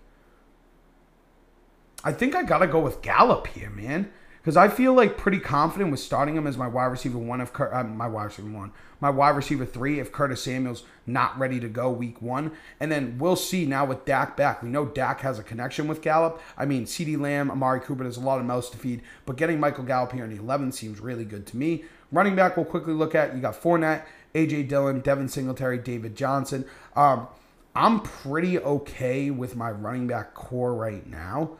I 2.04 2.12
think 2.12 2.34
I 2.34 2.42
gotta 2.42 2.66
go 2.66 2.80
with 2.80 3.02
Gallup 3.02 3.46
here, 3.48 3.70
man, 3.70 4.10
because 4.48 4.56
I 4.56 4.68
feel 4.68 4.94
like 4.94 5.18
pretty 5.18 5.40
confident 5.40 5.90
with 5.90 6.00
starting 6.00 6.34
him 6.34 6.46
as 6.46 6.56
my 6.56 6.66
wide 6.66 6.86
receiver 6.86 7.18
one. 7.18 7.42
If 7.42 7.52
uh, 7.60 7.84
my 7.84 8.08
wide 8.08 8.24
receiver 8.24 8.48
one, 8.48 8.72
my 8.98 9.10
wide 9.10 9.36
receiver 9.36 9.66
three, 9.66 10.00
if 10.00 10.10
Curtis 10.10 10.42
Samuel's 10.42 10.84
not 11.06 11.38
ready 11.38 11.60
to 11.60 11.68
go 11.68 11.90
week 11.90 12.22
one, 12.22 12.52
and 12.80 12.90
then 12.90 13.18
we'll 13.18 13.36
see 13.36 13.66
now 13.66 13.84
with 13.84 14.06
Dak 14.06 14.38
back. 14.38 14.62
We 14.62 14.70
know 14.70 14.86
Dak 14.86 15.20
has 15.20 15.38
a 15.38 15.42
connection 15.42 15.86
with 15.86 16.00
Gallup. 16.00 16.40
I 16.56 16.64
mean, 16.64 16.86
CeeDee 16.86 17.20
Lamb, 17.20 17.50
Amari 17.50 17.80
Cooper, 17.80 18.04
there's 18.04 18.16
a 18.16 18.22
lot 18.22 18.40
of 18.40 18.46
mouths 18.46 18.70
to 18.70 18.78
feed, 18.78 19.02
but 19.26 19.36
getting 19.36 19.60
Michael 19.60 19.84
Gallup 19.84 20.12
here 20.12 20.24
in 20.24 20.30
the 20.30 20.40
11 20.40 20.72
seems 20.72 20.98
really 20.98 21.26
good 21.26 21.46
to 21.48 21.58
me. 21.58 21.84
Running 22.10 22.34
back, 22.34 22.56
we'll 22.56 22.64
quickly 22.64 22.94
look 22.94 23.14
at. 23.14 23.34
You 23.34 23.42
got 23.42 23.60
Fournette, 23.60 24.04
AJ 24.34 24.70
Dillon, 24.70 25.00
Devin 25.00 25.28
Singletary, 25.28 25.76
David 25.76 26.16
Johnson. 26.16 26.64
Um, 26.96 27.28
I'm 27.76 28.00
pretty 28.00 28.58
okay 28.58 29.30
with 29.30 29.56
my 29.56 29.70
running 29.70 30.06
back 30.06 30.32
core 30.32 30.72
right 30.72 31.06
now, 31.06 31.58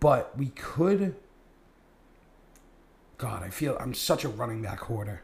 but 0.00 0.36
we 0.36 0.48
could. 0.48 1.14
God, 3.18 3.42
I 3.42 3.50
feel 3.50 3.76
I'm 3.80 3.94
such 3.94 4.24
a 4.24 4.28
running 4.28 4.62
back 4.62 4.78
hoarder. 4.80 5.22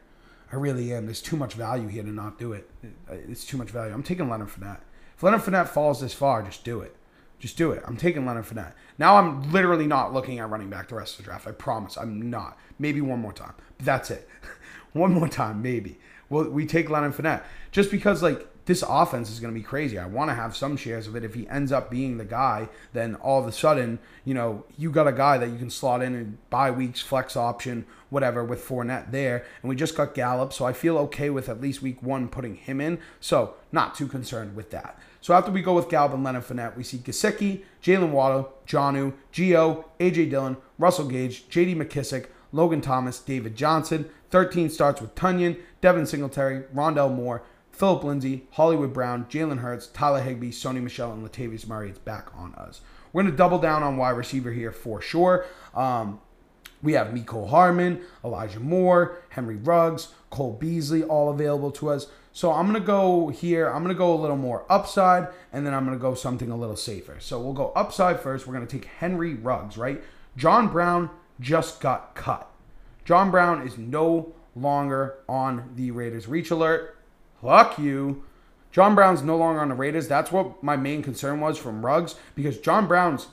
I 0.51 0.57
really 0.57 0.93
am. 0.93 1.05
There's 1.05 1.21
too 1.21 1.37
much 1.37 1.53
value 1.53 1.87
here 1.87 2.03
to 2.03 2.11
not 2.11 2.37
do 2.37 2.51
it. 2.53 2.69
It's 3.09 3.45
too 3.45 3.57
much 3.57 3.69
value. 3.69 3.93
I'm 3.93 4.03
taking 4.03 4.29
Leonard 4.29 4.49
Fournette. 4.49 4.81
If 5.15 5.23
Leonard 5.23 5.41
Fournette 5.41 5.69
falls 5.69 6.01
this 6.01 6.13
far, 6.13 6.43
just 6.43 6.63
do 6.65 6.81
it. 6.81 6.95
Just 7.39 7.57
do 7.57 7.71
it. 7.71 7.83
I'm 7.85 7.97
taking 7.97 8.25
Leonard 8.25 8.45
Fournette. 8.45 8.73
Now 8.97 9.15
I'm 9.15 9.51
literally 9.51 9.87
not 9.87 10.13
looking 10.13 10.39
at 10.39 10.49
running 10.49 10.69
back 10.69 10.89
the 10.89 10.95
rest 10.95 11.13
of 11.13 11.17
the 11.19 11.23
draft. 11.23 11.47
I 11.47 11.51
promise. 11.51 11.97
I'm 11.97 12.29
not. 12.29 12.57
Maybe 12.77 13.01
one 13.01 13.19
more 13.19 13.33
time. 13.33 13.53
But 13.77 13.85
that's 13.85 14.11
it. 14.11 14.27
one 14.93 15.13
more 15.13 15.29
time, 15.29 15.61
maybe. 15.61 15.97
Well, 16.29 16.49
we 16.49 16.65
take 16.65 16.89
Leonard 16.89 17.13
Fournette. 17.13 17.43
Just 17.71 17.91
because, 17.91 18.21
like, 18.21 18.45
this 18.65 18.83
offense 18.87 19.29
is 19.29 19.39
going 19.39 19.53
to 19.53 19.59
be 19.59 19.63
crazy. 19.63 19.97
I 19.97 20.05
want 20.05 20.29
to 20.29 20.35
have 20.35 20.55
some 20.55 20.75
shares 20.75 21.07
of 21.07 21.15
it. 21.15 21.23
If 21.23 21.35
he 21.35 21.47
ends 21.49 21.71
up 21.71 21.89
being 21.89 22.17
the 22.17 22.25
guy, 22.25 22.67
then 22.93 23.15
all 23.15 23.39
of 23.39 23.47
a 23.47 23.51
sudden, 23.51 23.99
you 24.23 24.33
know, 24.33 24.65
you 24.77 24.91
got 24.91 25.07
a 25.07 25.11
guy 25.11 25.37
that 25.37 25.49
you 25.49 25.57
can 25.57 25.69
slot 25.69 26.01
in 26.01 26.15
and 26.15 26.37
buy 26.49 26.71
weeks, 26.71 27.01
flex 27.01 27.37
option, 27.37 27.85
whatever, 28.09 28.43
with 28.43 28.65
Fournette 28.65 29.11
there. 29.11 29.45
And 29.61 29.69
we 29.69 29.75
just 29.75 29.95
got 29.95 30.15
Gallup, 30.15 30.51
so 30.51 30.65
I 30.65 30.73
feel 30.73 30.97
okay 30.99 31.29
with 31.29 31.47
at 31.47 31.61
least 31.61 31.81
week 31.81 32.01
one 32.01 32.27
putting 32.27 32.55
him 32.55 32.81
in. 32.81 32.99
So 33.19 33.53
not 33.71 33.93
too 33.93 34.07
concerned 34.07 34.55
with 34.55 34.71
that. 34.71 34.99
So 35.21 35.33
after 35.33 35.51
we 35.51 35.61
go 35.61 35.73
with 35.73 35.89
Gallup 35.89 36.13
and 36.13 36.23
Leonard 36.23 36.43
Fournette, 36.43 36.77
we 36.77 36.83
see 36.83 36.97
Gesicki, 36.97 37.63
Jaylen 37.83 38.11
Waddle, 38.11 38.53
Jonnu, 38.67 39.13
Gio, 39.33 39.85
AJ 39.99 40.29
Dillon, 40.31 40.57
Russell 40.77 41.07
Gage, 41.07 41.47
JD 41.49 41.75
McKissic, 41.75 42.27
Logan 42.51 42.81
Thomas, 42.81 43.19
David 43.19 43.55
Johnson. 43.55 44.09
13 44.31 44.69
starts 44.69 45.01
with 45.01 45.15
Tonyan, 45.15 45.59
Devin 45.81 46.05
Singletary, 46.05 46.63
Rondale 46.73 47.13
Moore, 47.13 47.43
Philip 47.75 48.05
Lindsay, 48.05 48.47
Hollywood 48.51 48.93
Brown, 48.93 49.25
Jalen 49.25 49.59
Hurts, 49.59 49.87
Tyler 49.87 50.21
Higbee, 50.21 50.51
Sony 50.51 50.81
Michel, 50.81 51.11
and 51.11 51.27
Latavius 51.27 51.67
Murray. 51.67 51.89
It's 51.89 51.99
back 51.99 52.29
on 52.33 52.55
us. 52.55 52.79
We're 53.11 53.23
going 53.23 53.33
to 53.33 53.37
double 53.37 53.59
down 53.59 53.83
on 53.83 53.97
wide 53.97 54.11
receiver 54.11 54.51
here 54.51 54.71
for 54.71 55.01
sure. 55.01 55.45
Um, 55.73 56.21
we 56.81 56.93
have 56.93 57.07
Mecole 57.07 57.49
Hardman, 57.49 58.01
Elijah 58.23 58.61
Moore, 58.61 59.17
Henry 59.29 59.57
Ruggs, 59.57 60.09
Cole 60.29 60.53
Beasley, 60.53 61.03
all 61.03 61.29
available 61.29 61.71
to 61.71 61.89
us. 61.89 62.07
So 62.31 62.51
I'm 62.51 62.69
going 62.69 62.79
to 62.79 62.85
go 62.85 63.27
here. 63.27 63.67
I'm 63.67 63.83
going 63.83 63.93
to 63.93 63.97
go 63.97 64.13
a 64.13 64.15
little 64.15 64.37
more 64.37 64.65
upside, 64.69 65.27
and 65.51 65.65
then 65.65 65.73
I'm 65.73 65.85
going 65.85 65.97
to 65.97 66.01
go 66.01 66.13
something 66.13 66.51
a 66.51 66.57
little 66.57 66.75
safer. 66.77 67.17
So 67.19 67.41
we'll 67.41 67.53
go 67.53 67.73
upside 67.75 68.21
first. 68.21 68.47
We're 68.47 68.53
going 68.53 68.67
to 68.67 68.77
take 68.77 68.85
Henry 68.85 69.33
Ruggs, 69.33 69.77
right? 69.77 70.01
John 70.37 70.69
Brown 70.69 71.09
just 71.41 71.81
got 71.81 72.15
cut. 72.15 72.49
John 73.03 73.31
Brown 73.31 73.67
is 73.67 73.77
no 73.77 74.33
longer 74.55 75.17
on 75.27 75.71
the 75.75 75.91
Raiders. 75.91 76.27
Reach 76.27 76.51
alert. 76.51 76.94
Fuck 77.45 77.77
you. 77.77 78.23
John 78.71 78.95
Brown's 78.95 79.21
no 79.21 79.37
longer 79.37 79.61
on 79.61 79.69
the 79.69 79.75
Raiders. 79.75 80.07
That's 80.07 80.31
what 80.31 80.63
my 80.63 80.75
main 80.75 81.03
concern 81.03 81.39
was 81.39 81.59
from 81.59 81.85
Ruggs 81.85 82.15
because 82.33 82.57
John 82.57 82.87
Brown's 82.87 83.27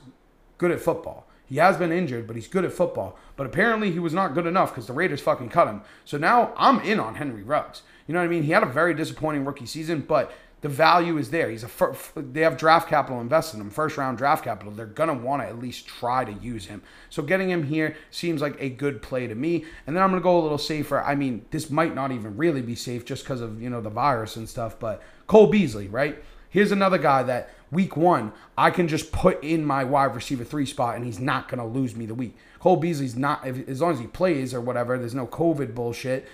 good 0.59 0.69
at 0.69 0.79
football. 0.79 1.25
He 1.45 1.57
has 1.57 1.77
been 1.77 1.91
injured, 1.91 2.27
but 2.27 2.35
he's 2.35 2.47
good 2.47 2.63
at 2.63 2.71
football. 2.71 3.17
But 3.35 3.47
apparently 3.47 3.89
he 3.91 3.97
was 3.97 4.13
not 4.13 4.35
good 4.35 4.45
enough 4.45 4.69
because 4.69 4.85
the 4.85 4.93
Raiders 4.93 5.19
fucking 5.19 5.49
cut 5.49 5.67
him. 5.67 5.81
So 6.05 6.17
now 6.17 6.53
I'm 6.57 6.79
in 6.81 6.99
on 6.99 7.15
Henry 7.15 7.41
Ruggs. 7.41 7.81
You 8.07 8.13
know 8.13 8.19
what 8.19 8.25
I 8.25 8.29
mean? 8.29 8.43
He 8.43 8.51
had 8.51 8.63
a 8.63 8.67
very 8.67 8.93
disappointing 8.93 9.45
rookie 9.45 9.65
season, 9.65 10.01
but 10.07 10.31
the 10.63 10.69
value 10.69 11.17
is 11.17 11.29
there. 11.29 11.49
He's 11.49 11.63
a 11.63 11.67
fir- 11.67 11.93
they 12.15 12.39
have 12.39 12.55
draft 12.55 12.87
capital 12.87 13.19
invested 13.19 13.57
in 13.57 13.61
him, 13.63 13.69
first 13.69 13.97
round 13.97 14.17
draft 14.17 14.45
capital. 14.45 14.71
They're 14.71 14.85
gonna 14.85 15.13
want 15.13 15.41
to 15.41 15.47
at 15.47 15.59
least 15.59 15.85
try 15.85 16.23
to 16.23 16.31
use 16.31 16.67
him. 16.67 16.81
So 17.09 17.21
getting 17.21 17.49
him 17.49 17.63
here 17.63 17.97
seems 18.11 18.41
like 18.41 18.55
a 18.61 18.69
good 18.69 19.01
play 19.01 19.27
to 19.27 19.35
me. 19.35 19.65
And 19.85 19.93
then 19.93 20.01
I'm 20.01 20.09
gonna 20.09 20.21
go 20.21 20.39
a 20.39 20.41
little 20.41 20.57
safer. 20.57 21.01
I 21.01 21.15
mean, 21.15 21.45
this 21.51 21.69
might 21.69 21.93
not 21.93 22.13
even 22.13 22.37
really 22.37 22.61
be 22.61 22.75
safe 22.75 23.03
just 23.03 23.25
because 23.25 23.41
of 23.41 23.61
you 23.61 23.69
know 23.69 23.81
the 23.81 23.89
virus 23.89 24.37
and 24.37 24.47
stuff. 24.47 24.79
But 24.79 25.03
Cole 25.27 25.47
Beasley, 25.47 25.89
right? 25.89 26.23
Here's 26.47 26.71
another 26.71 26.97
guy 26.97 27.23
that 27.23 27.49
week 27.69 27.97
one 27.97 28.31
I 28.57 28.69
can 28.69 28.87
just 28.87 29.11
put 29.11 29.43
in 29.43 29.65
my 29.65 29.83
wide 29.83 30.15
receiver 30.15 30.45
three 30.45 30.65
spot 30.65 30.95
and 30.95 31.03
he's 31.03 31.19
not 31.19 31.49
gonna 31.49 31.67
lose 31.67 31.93
me 31.93 32.05
the 32.05 32.15
week. 32.15 32.37
Cole 32.59 32.77
Beasley's 32.77 33.17
not 33.17 33.45
as 33.45 33.81
long 33.81 33.91
as 33.91 33.99
he 33.99 34.07
plays 34.07 34.53
or 34.53 34.61
whatever. 34.61 34.97
There's 34.97 35.13
no 35.13 35.27
COVID 35.27 35.75
bullshit 35.75 36.25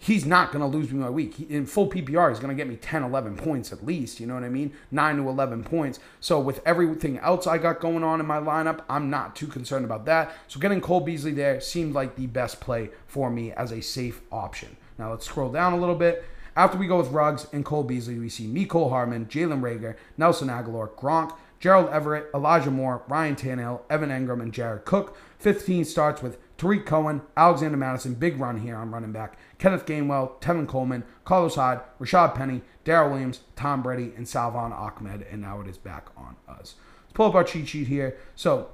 he's 0.00 0.24
not 0.24 0.50
going 0.50 0.68
to 0.68 0.78
lose 0.78 0.90
me 0.90 0.98
my 0.98 1.10
week. 1.10 1.34
He, 1.34 1.44
in 1.44 1.66
full 1.66 1.88
PPR, 1.88 2.30
he's 2.30 2.40
going 2.40 2.48
to 2.48 2.54
get 2.54 2.66
me 2.66 2.76
10, 2.76 3.04
11 3.04 3.36
points 3.36 3.70
at 3.72 3.84
least. 3.84 4.18
You 4.18 4.26
know 4.26 4.34
what 4.34 4.42
I 4.42 4.48
mean? 4.48 4.72
9 4.90 5.16
to 5.18 5.28
11 5.28 5.62
points. 5.62 6.00
So 6.18 6.40
with 6.40 6.60
everything 6.66 7.18
else 7.18 7.46
I 7.46 7.58
got 7.58 7.80
going 7.80 8.02
on 8.02 8.18
in 8.18 8.26
my 8.26 8.38
lineup, 8.38 8.82
I'm 8.88 9.10
not 9.10 9.36
too 9.36 9.46
concerned 9.46 9.84
about 9.84 10.06
that. 10.06 10.32
So 10.48 10.58
getting 10.58 10.80
Cole 10.80 11.00
Beasley 11.00 11.32
there 11.32 11.60
seemed 11.60 11.94
like 11.94 12.16
the 12.16 12.26
best 12.26 12.60
play 12.60 12.90
for 13.06 13.30
me 13.30 13.52
as 13.52 13.70
a 13.70 13.82
safe 13.82 14.22
option. 14.32 14.76
Now 14.98 15.10
let's 15.10 15.26
scroll 15.26 15.52
down 15.52 15.74
a 15.74 15.78
little 15.78 15.94
bit. 15.94 16.24
After 16.56 16.78
we 16.78 16.88
go 16.88 16.98
with 16.98 17.10
Ruggs 17.10 17.46
and 17.52 17.64
Cole 17.64 17.84
Beasley, 17.84 18.18
we 18.18 18.28
see 18.28 18.46
Mecole 18.46 18.90
Hardman, 18.90 19.26
Jalen 19.26 19.60
Reagor, 19.60 19.96
Nelson 20.16 20.48
Agholor, 20.48 20.90
Gronk, 20.96 21.36
Gerald 21.60 21.90
Everett, 21.90 22.30
Elijah 22.34 22.70
Moore, 22.70 23.02
Ryan 23.06 23.36
Tannehill, 23.36 23.82
Evan 23.90 24.08
Engram, 24.08 24.40
and 24.40 24.52
Jared 24.52 24.86
Cook. 24.86 25.16
15 25.38 25.84
starts 25.84 26.22
with 26.22 26.38
Tarik 26.60 26.84
Cohen, 26.84 27.22
Alexander 27.38 27.78
Mattison, 27.78 28.12
big 28.12 28.38
run 28.38 28.60
here 28.60 28.76
on 28.76 28.90
running 28.90 29.12
back, 29.12 29.38
Kenneth 29.56 29.86
Gainwell, 29.86 30.38
Tevin 30.42 30.68
Coleman, 30.68 31.04
Carlos 31.24 31.54
Hyde, 31.54 31.80
Rashaad 31.98 32.34
Penny, 32.34 32.60
Darrel 32.84 33.12
Williams, 33.12 33.40
Tom 33.56 33.82
Brady, 33.82 34.12
and 34.14 34.28
Salvon 34.28 34.70
Ahmed, 34.70 35.26
and 35.30 35.40
now 35.40 35.62
it 35.62 35.66
is 35.66 35.78
back 35.78 36.08
on 36.18 36.36
us. 36.46 36.56
Let's 36.58 36.74
pull 37.14 37.28
up 37.28 37.34
our 37.34 37.44
cheat 37.44 37.68
sheet 37.68 37.86
here. 37.86 38.18
So, 38.36 38.68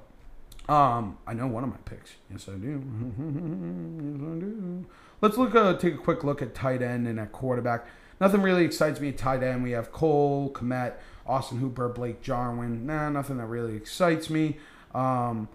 um, 0.68 1.18
I 1.29 1.35
know 1.35 1.46
one 1.46 1.62
of 1.62 1.70
my 1.70 1.77
picks. 1.85 2.16
Yes, 2.29 2.49
I 2.49 2.57
do. 2.57 2.83
yes, 2.83 4.20
I 4.20 4.40
do. 4.40 4.87
Let's 5.20 5.38
look. 5.38 5.55
Uh, 5.55 5.77
take 5.77 5.94
a 5.94 5.99
quick 5.99 6.25
look 6.25 6.42
at 6.42 6.57
tight 6.57 6.83
end 6.83 7.07
and 7.07 7.20
at 7.20 7.31
quarterback. 7.31 7.87
Nothing 8.20 8.42
really 8.42 8.64
excites 8.64 8.99
me 8.99 9.11
at 9.11 9.18
tight 9.18 9.44
end. 9.44 9.62
We 9.62 9.70
have 9.70 9.92
Cole, 9.92 10.51
Kmet, 10.51 10.94
Austin 11.25 11.59
Hooper, 11.59 11.88
Blake 11.88 12.20
Jarwin. 12.20 12.85
Nah, 12.85 13.11
nothing 13.11 13.37
that 13.37 13.46
really 13.46 13.77
excites 13.77 14.29
me. 14.29 14.57
Um, 14.92 15.49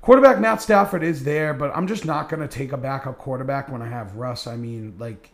Quarterback 0.00 0.38
Matt 0.38 0.62
Stafford 0.62 1.02
is 1.02 1.24
there, 1.24 1.52
but 1.52 1.74
I'm 1.76 1.86
just 1.86 2.04
not 2.04 2.28
going 2.28 2.40
to 2.40 2.48
take 2.48 2.72
a 2.72 2.76
backup 2.76 3.18
quarterback 3.18 3.68
when 3.70 3.82
I 3.82 3.88
have 3.88 4.14
Russ. 4.14 4.46
I 4.46 4.56
mean, 4.56 4.94
like, 4.98 5.32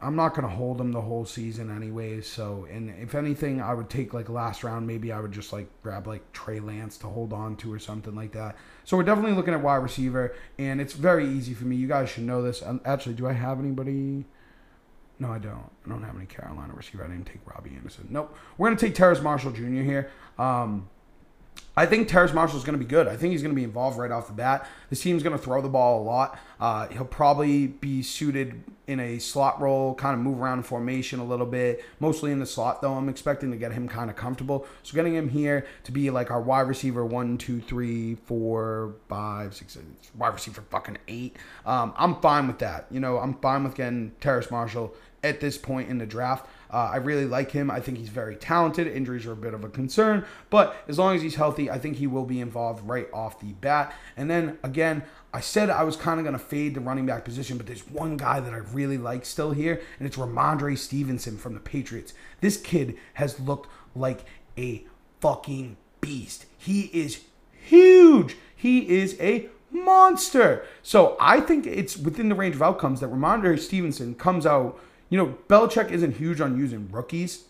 I'm 0.00 0.14
not 0.14 0.30
going 0.30 0.48
to 0.48 0.54
hold 0.54 0.80
him 0.80 0.92
the 0.92 1.00
whole 1.00 1.24
season 1.24 1.74
anyways. 1.74 2.26
So, 2.26 2.66
and 2.70 2.90
if 3.00 3.14
anything, 3.14 3.60
I 3.60 3.74
would 3.74 3.90
take 3.90 4.14
like 4.14 4.28
last 4.28 4.62
round. 4.62 4.86
Maybe 4.86 5.10
I 5.10 5.20
would 5.20 5.32
just 5.32 5.52
like 5.52 5.68
grab 5.82 6.06
like 6.06 6.32
Trey 6.32 6.60
Lance 6.60 6.96
to 6.98 7.08
hold 7.08 7.32
on 7.32 7.56
to 7.56 7.72
or 7.72 7.78
something 7.78 8.14
like 8.14 8.32
that. 8.32 8.56
So 8.84 8.96
we're 8.96 9.02
definitely 9.02 9.32
looking 9.32 9.54
at 9.54 9.60
wide 9.60 9.76
receiver, 9.76 10.34
and 10.58 10.80
it's 10.80 10.92
very 10.92 11.28
easy 11.28 11.52
for 11.52 11.64
me. 11.64 11.76
You 11.76 11.88
guys 11.88 12.08
should 12.08 12.24
know 12.24 12.42
this. 12.42 12.62
Um, 12.62 12.80
actually, 12.84 13.16
do 13.16 13.26
I 13.26 13.32
have 13.32 13.58
anybody? 13.58 14.24
No, 15.18 15.32
I 15.32 15.38
don't. 15.38 15.70
I 15.84 15.88
don't 15.88 16.04
have 16.04 16.16
any 16.16 16.26
Carolina 16.26 16.72
receiver. 16.74 17.04
I 17.04 17.08
didn't 17.08 17.26
take 17.26 17.44
Robbie 17.44 17.74
Anderson. 17.76 18.06
Nope. 18.08 18.36
We're 18.56 18.68
going 18.68 18.78
to 18.78 18.86
take 18.86 18.94
Terrace 18.94 19.20
Marshall 19.20 19.50
Jr. 19.50 19.82
here. 19.82 20.10
Um, 20.38 20.88
I 21.78 21.86
think 21.86 22.08
Terrace 22.08 22.32
Marshall 22.32 22.58
is 22.58 22.64
going 22.64 22.76
to 22.76 22.84
be 22.84 22.88
good. 22.88 23.06
I 23.06 23.16
think 23.16 23.30
he's 23.30 23.40
going 23.40 23.54
to 23.54 23.56
be 23.56 23.62
involved 23.62 23.98
right 23.98 24.10
off 24.10 24.26
the 24.26 24.32
bat. 24.32 24.68
This 24.90 25.00
team's 25.00 25.22
going 25.22 25.38
to 25.38 25.42
throw 25.42 25.62
the 25.62 25.68
ball 25.68 26.02
a 26.02 26.04
lot. 26.04 26.36
Uh, 26.58 26.88
he'll 26.88 27.04
probably 27.04 27.68
be 27.68 28.02
suited 28.02 28.64
in 28.88 28.98
a 28.98 29.20
slot 29.20 29.60
role, 29.60 29.94
kind 29.94 30.14
of 30.14 30.20
move 30.20 30.40
around 30.40 30.64
formation 30.64 31.20
a 31.20 31.24
little 31.24 31.46
bit, 31.46 31.84
mostly 32.00 32.32
in 32.32 32.40
the 32.40 32.46
slot, 32.46 32.82
though. 32.82 32.94
I'm 32.94 33.08
expecting 33.08 33.52
to 33.52 33.56
get 33.56 33.70
him 33.70 33.86
kind 33.86 34.10
of 34.10 34.16
comfortable. 34.16 34.66
So 34.82 34.96
getting 34.96 35.14
him 35.14 35.28
here 35.28 35.66
to 35.84 35.92
be 35.92 36.10
like 36.10 36.32
our 36.32 36.40
wide 36.40 36.62
receiver 36.62 37.06
one, 37.06 37.38
two, 37.38 37.60
three, 37.60 38.16
four, 38.26 38.96
five, 39.08 39.54
six, 39.54 39.78
wide 40.16 40.34
receiver 40.34 40.62
fucking 40.70 40.98
eight. 41.06 41.36
Um, 41.64 41.92
I'm 41.96 42.20
fine 42.20 42.48
with 42.48 42.58
that. 42.58 42.86
You 42.90 42.98
know, 42.98 43.18
I'm 43.18 43.34
fine 43.34 43.62
with 43.62 43.76
getting 43.76 44.16
Terrace 44.20 44.50
Marshall 44.50 44.94
at 45.22 45.40
this 45.40 45.56
point 45.56 45.90
in 45.90 45.98
the 45.98 46.06
draft. 46.06 46.48
Uh, 46.70 46.90
I 46.92 46.96
really 46.96 47.24
like 47.24 47.50
him. 47.50 47.70
I 47.70 47.80
think 47.80 47.98
he's 47.98 48.08
very 48.08 48.36
talented. 48.36 48.86
Injuries 48.86 49.26
are 49.26 49.32
a 49.32 49.36
bit 49.36 49.54
of 49.54 49.64
a 49.64 49.68
concern, 49.68 50.24
but 50.50 50.76
as 50.88 50.98
long 50.98 51.16
as 51.16 51.22
he's 51.22 51.36
healthy, 51.36 51.70
I 51.70 51.78
think 51.78 51.96
he 51.96 52.06
will 52.06 52.24
be 52.24 52.40
involved 52.40 52.86
right 52.86 53.08
off 53.12 53.40
the 53.40 53.52
bat. 53.54 53.94
And 54.16 54.30
then 54.30 54.58
again, 54.62 55.02
I 55.32 55.40
said 55.40 55.70
I 55.70 55.84
was 55.84 55.96
kind 55.96 56.18
of 56.20 56.24
going 56.24 56.38
to 56.38 56.44
fade 56.44 56.74
the 56.74 56.80
running 56.80 57.06
back 57.06 57.24
position, 57.24 57.56
but 57.56 57.66
there's 57.66 57.86
one 57.88 58.16
guy 58.16 58.40
that 58.40 58.52
I 58.52 58.58
really 58.58 58.98
like 58.98 59.24
still 59.24 59.52
here, 59.52 59.80
and 59.98 60.06
it's 60.06 60.16
Rhamondre 60.16 60.76
Stevenson 60.76 61.36
from 61.36 61.54
the 61.54 61.60
Patriots. 61.60 62.14
This 62.40 62.56
kid 62.56 62.96
has 63.14 63.38
looked 63.38 63.68
like 63.94 64.24
a 64.56 64.84
fucking 65.20 65.76
beast. 66.00 66.46
He 66.56 66.82
is 66.92 67.20
huge. 67.50 68.36
He 68.54 68.88
is 68.98 69.16
a 69.20 69.48
monster. 69.70 70.64
So 70.82 71.16
I 71.20 71.40
think 71.40 71.66
it's 71.66 71.96
within 71.96 72.28
the 72.28 72.34
range 72.34 72.54
of 72.54 72.62
outcomes 72.62 73.00
that 73.00 73.10
Rhamondre 73.10 73.58
Stevenson 73.58 74.14
comes 74.14 74.46
out 74.46 74.78
you 75.08 75.18
know, 75.18 75.38
Belichick 75.48 75.90
isn't 75.90 76.16
huge 76.16 76.40
on 76.40 76.58
using 76.58 76.88
rookies, 76.90 77.44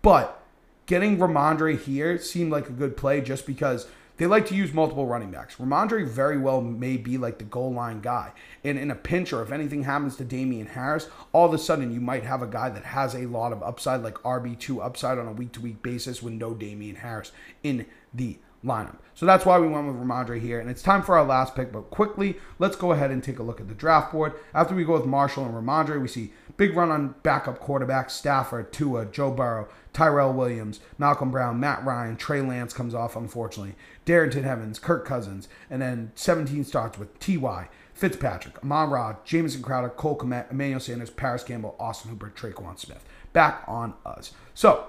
but 0.00 0.42
getting 0.86 1.18
Rhamondre 1.18 1.78
here 1.78 2.18
seemed 2.18 2.52
like 2.52 2.68
a 2.68 2.72
good 2.72 2.96
play 2.96 3.20
just 3.20 3.46
because 3.46 3.86
they 4.18 4.26
like 4.26 4.46
to 4.46 4.54
use 4.54 4.72
multiple 4.72 5.06
running 5.06 5.30
backs. 5.30 5.56
Rhamondre 5.56 6.06
very 6.06 6.38
well 6.38 6.60
may 6.60 6.96
be 6.96 7.18
like 7.18 7.38
the 7.38 7.44
goal 7.44 7.72
line 7.72 8.00
guy. 8.00 8.32
And 8.62 8.78
in 8.78 8.90
a 8.90 8.94
pinch, 8.94 9.32
or 9.32 9.42
if 9.42 9.50
anything 9.50 9.84
happens 9.84 10.16
to 10.16 10.24
Damien 10.24 10.66
Harris, 10.66 11.08
all 11.32 11.46
of 11.46 11.54
a 11.54 11.58
sudden 11.58 11.92
you 11.92 12.00
might 12.00 12.24
have 12.24 12.42
a 12.42 12.46
guy 12.46 12.68
that 12.68 12.84
has 12.84 13.14
a 13.14 13.26
lot 13.26 13.52
of 13.52 13.62
upside, 13.62 14.02
like 14.02 14.14
RB2 14.14 14.84
upside 14.84 15.18
on 15.18 15.26
a 15.26 15.32
week 15.32 15.52
to 15.52 15.60
week 15.60 15.82
basis 15.82 16.22
with 16.22 16.34
no 16.34 16.54
Damien 16.54 16.96
Harris 16.96 17.32
in 17.62 17.86
the 18.12 18.38
lineup. 18.64 18.98
So 19.14 19.26
that's 19.26 19.44
why 19.44 19.58
we 19.58 19.66
went 19.66 19.86
with 19.86 19.96
Rhamondre 19.96 20.40
here. 20.40 20.60
And 20.60 20.70
it's 20.70 20.82
time 20.82 21.02
for 21.02 21.16
our 21.16 21.24
last 21.24 21.56
pick. 21.56 21.72
But 21.72 21.90
quickly, 21.90 22.36
let's 22.58 22.76
go 22.76 22.92
ahead 22.92 23.10
and 23.10 23.24
take 23.24 23.38
a 23.38 23.42
look 23.42 23.60
at 23.60 23.68
the 23.68 23.74
draft 23.74 24.12
board. 24.12 24.34
After 24.54 24.74
we 24.74 24.84
go 24.84 24.92
with 24.92 25.06
Marshall 25.06 25.44
and 25.44 25.54
Rhamondre, 25.54 26.00
we 26.00 26.08
see 26.08 26.32
big 26.56 26.76
run 26.76 26.90
on 26.90 27.14
backup 27.22 27.60
quarterbacks 27.60 28.10
Stafford, 28.10 28.72
Tua, 28.72 29.06
Joe 29.06 29.30
Burrow, 29.30 29.68
Tyrell 29.92 30.32
Williams, 30.32 30.80
Malcolm 30.98 31.30
Brown, 31.30 31.60
Matt 31.60 31.84
Ryan, 31.84 32.16
Trey 32.16 32.40
Lance 32.40 32.72
comes 32.72 32.94
off, 32.94 33.16
unfortunately. 33.16 33.74
Darrynton 34.06 34.44
Evans, 34.44 34.78
Kirk 34.78 35.04
Cousins. 35.04 35.48
And 35.70 35.82
then 35.82 36.12
17 36.14 36.64
starts 36.64 36.98
with 36.98 37.18
T.Y., 37.18 37.68
Fitzpatrick, 37.94 38.62
Amon 38.62 38.90
Ra, 38.90 39.16
Jamison 39.24 39.62
Crowder, 39.62 39.90
Cole 39.90 40.16
Kmet, 40.16 40.50
Emmanuel 40.50 40.80
Sanders, 40.80 41.10
Parris 41.10 41.44
Campbell, 41.44 41.76
Austin 41.78 42.10
Hooper, 42.10 42.32
Tre'Quan 42.34 42.78
Smith. 42.78 43.04
Back 43.32 43.64
on 43.68 43.94
us. 44.04 44.32
So 44.54 44.88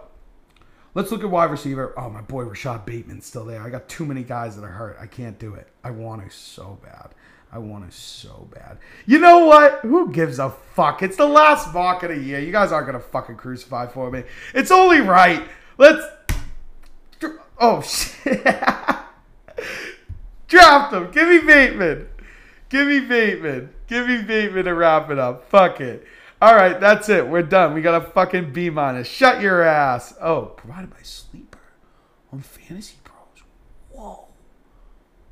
Let's 0.95 1.11
look 1.11 1.23
at 1.23 1.29
wide 1.31 1.49
receiver. 1.49 1.91
Oh, 1.97 2.09
my 2.09 2.21
boy 2.21 2.43
Rashod 2.43 2.85
Bateman's 2.85 3.25
still 3.25 3.45
there. 3.45 3.63
I 3.63 3.69
got 3.71 3.89
too 3.89 4.05
many 4.05 4.21
guys 4.21 4.55
that 4.55 4.63
are 4.63 4.67
hurt. 4.67 4.97
I 5.01 5.07
can't 5.07 5.39
do 5.39 5.55
it. 5.55 5.67
I 5.83 5.89
want 5.89 6.23
to 6.23 6.29
so 6.35 6.77
bad. 6.83 7.15
I 7.53 7.59
want 7.59 7.89
to 7.89 7.95
so 7.95 8.47
bad. 8.51 8.79
You 9.05 9.19
know 9.19 9.45
what? 9.45 9.81
Who 9.81 10.11
gives 10.11 10.39
a 10.39 10.49
fuck? 10.49 11.03
It's 11.03 11.17
the 11.17 11.27
last 11.27 11.71
mock 11.71 12.01
of 12.01 12.09
the 12.09 12.17
year. 12.17 12.39
You 12.39 12.51
guys 12.51 12.71
aren't 12.71 12.87
gonna 12.87 12.99
fucking 12.99 13.35
crucify 13.35 13.85
for 13.85 14.09
me. 14.09 14.23
It's 14.55 14.71
only 14.71 15.01
right. 15.01 15.47
Let's. 15.77 16.03
Oh 17.59 17.81
shit! 17.83 18.43
Draft 20.47 20.93
him. 20.93 21.11
Give 21.11 21.29
me 21.29 21.39
Bateman. 21.41 22.07
Give 22.69 22.87
me 22.87 23.01
Bateman. 23.01 23.69
Give 23.85 24.07
me 24.07 24.23
Bateman 24.23 24.65
to 24.65 24.73
wrap 24.73 25.11
it 25.11 25.19
up. 25.19 25.47
Fuck 25.47 25.79
it. 25.79 26.07
All 26.41 26.55
right, 26.55 26.79
that's 26.79 27.07
it. 27.07 27.27
We're 27.27 27.43
done. 27.43 27.75
We 27.75 27.83
got 27.83 28.01
a 28.01 28.09
fucking 28.09 28.51
B 28.51 28.71
minus. 28.71 29.07
Shut 29.07 29.41
your 29.41 29.61
ass. 29.61 30.15
Oh, 30.19 30.45
provided 30.57 30.89
by 30.89 31.03
Sleeper 31.03 31.59
on 32.31 32.41
Fantasy 32.41 32.95
Pros. 33.03 33.43
Whoa, 33.91 34.27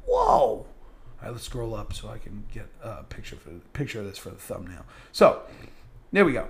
whoa. 0.05 0.67
Let's 1.23 1.43
scroll 1.43 1.75
up 1.75 1.93
so 1.93 2.09
I 2.09 2.17
can 2.17 2.45
get 2.53 2.67
a 2.83 3.03
picture 3.03 3.35
for 3.35 3.51
picture 3.73 3.99
of 3.99 4.05
this 4.05 4.17
for 4.17 4.29
the 4.29 4.35
thumbnail. 4.35 4.85
So, 5.11 5.43
there 6.11 6.25
we 6.25 6.33
go. 6.33 6.47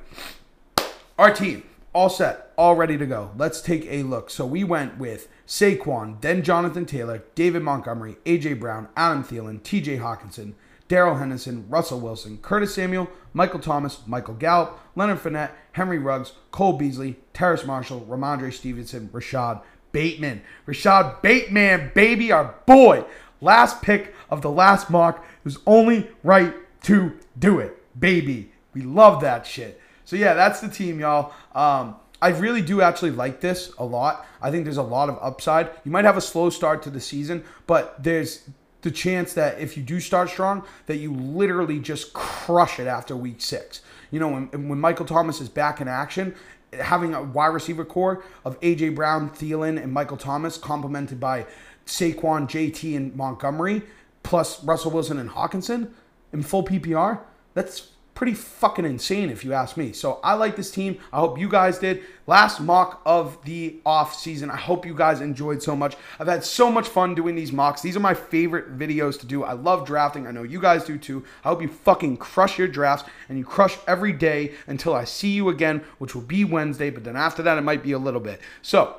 Our 1.17 1.33
team 1.33 1.63
all 1.93 2.09
set, 2.09 2.51
all 2.57 2.75
ready 2.75 2.97
to 2.97 3.05
go. 3.05 3.31
Let's 3.37 3.61
take 3.61 3.85
a 3.85 4.03
look. 4.03 4.29
So 4.29 4.45
we 4.45 4.63
went 4.63 4.97
with 4.97 5.27
Saquon, 5.45 6.21
then 6.21 6.41
Jonathan 6.41 6.85
Taylor, 6.85 7.23
David 7.35 7.63
Montgomery, 7.63 8.17
AJ 8.25 8.59
Brown, 8.59 8.87
Adam 8.95 9.23
Thielen, 9.23 9.61
T.J. 9.61 9.97
Hockenson, 9.97 10.53
Darrell 10.87 11.15
Henderson, 11.15 11.65
Russell 11.69 11.99
Wilson, 11.99 12.37
Curtis 12.37 12.73
Samuel, 12.73 13.09
Michael 13.33 13.59
Thomas, 13.59 13.99
Michael 14.05 14.33
Gallup, 14.35 14.79
Leonard 14.95 15.19
Fournette, 15.19 15.51
Henry 15.73 15.97
Ruggs, 15.97 16.33
Cole 16.51 16.73
Beasley, 16.73 17.17
Terrace 17.33 17.65
Marshall, 17.65 18.05
Rhamondre 18.09 18.53
Stevenson, 18.53 19.09
Rashod 19.11 19.61
Bateman. 19.91 20.41
Rashod 20.65 21.21
Bateman, 21.21 21.91
baby, 21.93 22.31
our 22.31 22.55
boy. 22.65 23.03
Last 23.41 23.81
pick 23.81 24.13
of 24.29 24.41
the 24.41 24.51
last 24.51 24.89
mock. 24.89 25.17
It 25.17 25.45
was 25.45 25.57
only 25.65 26.09
right 26.23 26.53
to 26.83 27.17
do 27.37 27.59
it, 27.59 27.77
baby. 27.99 28.51
We 28.73 28.81
love 28.81 29.21
that 29.21 29.45
shit. 29.45 29.81
So 30.05 30.15
yeah, 30.15 30.33
that's 30.33 30.61
the 30.61 30.69
team, 30.69 30.99
y'all. 30.99 31.33
Um, 31.53 31.95
I 32.21 32.29
really 32.29 32.61
do 32.61 32.81
actually 32.81 33.11
like 33.11 33.41
this 33.41 33.73
a 33.79 33.85
lot. 33.85 34.27
I 34.41 34.51
think 34.51 34.65
there's 34.65 34.77
a 34.77 34.83
lot 34.83 35.09
of 35.09 35.17
upside. 35.21 35.71
You 35.83 35.91
might 35.91 36.05
have 36.05 36.17
a 36.17 36.21
slow 36.21 36.49
start 36.51 36.83
to 36.83 36.91
the 36.91 37.01
season, 37.01 37.43
but 37.65 38.01
there's 38.01 38.47
the 38.81 38.91
chance 38.91 39.33
that 39.33 39.59
if 39.59 39.75
you 39.75 39.83
do 39.83 39.99
start 39.99 40.29
strong, 40.29 40.63
that 40.85 40.97
you 40.97 41.13
literally 41.13 41.79
just 41.79 42.13
crush 42.13 42.79
it 42.79 42.87
after 42.87 43.15
week 43.15 43.41
six. 43.41 43.81
You 44.11 44.19
know, 44.19 44.27
when, 44.27 44.69
when 44.69 44.79
Michael 44.79 45.05
Thomas 45.05 45.41
is 45.41 45.49
back 45.49 45.81
in 45.81 45.87
action, 45.87 46.35
having 46.73 47.13
a 47.13 47.21
wide 47.21 47.47
receiver 47.47 47.85
core 47.85 48.23
of 48.45 48.59
AJ 48.61 48.95
Brown, 48.95 49.29
Thielen, 49.29 49.81
and 49.81 49.91
Michael 49.91 50.17
Thomas, 50.17 50.57
complemented 50.57 51.19
by 51.19 51.45
Saquon, 51.85 52.47
JT, 52.47 52.95
and 52.95 53.15
Montgomery, 53.15 53.83
plus 54.23 54.63
Russell 54.63 54.91
Wilson 54.91 55.17
and 55.17 55.29
Hockenson 55.29 55.91
in 56.33 56.43
full 56.43 56.63
PPR, 56.63 57.19
that's 57.53 57.89
pretty 58.21 58.33
fucking 58.35 58.85
insane 58.85 59.31
if 59.31 59.43
you 59.43 59.51
ask 59.51 59.77
me. 59.77 59.91
So 59.91 60.19
I 60.23 60.35
like 60.35 60.55
this 60.55 60.69
team. 60.69 60.99
I 61.11 61.19
hope 61.19 61.39
you 61.39 61.49
guys 61.49 61.79
did. 61.79 62.03
Last 62.27 62.59
mock 62.59 63.01
of 63.03 63.43
the 63.45 63.79
off 63.83 64.13
season. 64.13 64.51
I 64.51 64.57
hope 64.57 64.85
you 64.85 64.93
guys 64.93 65.21
enjoyed 65.21 65.63
so 65.63 65.75
much. 65.75 65.97
I've 66.19 66.27
had 66.27 66.43
so 66.43 66.71
much 66.71 66.87
fun 66.87 67.15
doing 67.15 67.33
these 67.33 67.51
mocks. 67.51 67.81
These 67.81 67.97
are 67.97 68.01
my 68.01 68.13
favorite 68.13 68.77
videos 68.77 69.19
to 69.21 69.25
do. 69.25 69.43
I 69.43 69.53
love 69.53 69.87
drafting. 69.87 70.27
I 70.27 70.31
know 70.31 70.43
you 70.43 70.61
guys 70.61 70.83
do 70.83 70.99
too. 70.99 71.25
I 71.43 71.47
hope 71.49 71.63
you 71.63 71.67
fucking 71.67 72.17
crush 72.17 72.59
your 72.59 72.67
drafts 72.67 73.09
and 73.27 73.39
you 73.39 73.43
crush 73.43 73.75
every 73.87 74.13
day 74.13 74.53
until 74.67 74.93
I 74.93 75.05
see 75.05 75.31
you 75.31 75.49
again, 75.49 75.83
which 75.97 76.13
will 76.13 76.21
be 76.21 76.45
Wednesday, 76.45 76.91
but 76.91 77.03
then 77.03 77.15
after 77.15 77.41
that 77.41 77.57
it 77.57 77.61
might 77.61 77.81
be 77.81 77.93
a 77.93 77.97
little 77.97 78.21
bit. 78.21 78.39
So, 78.61 78.97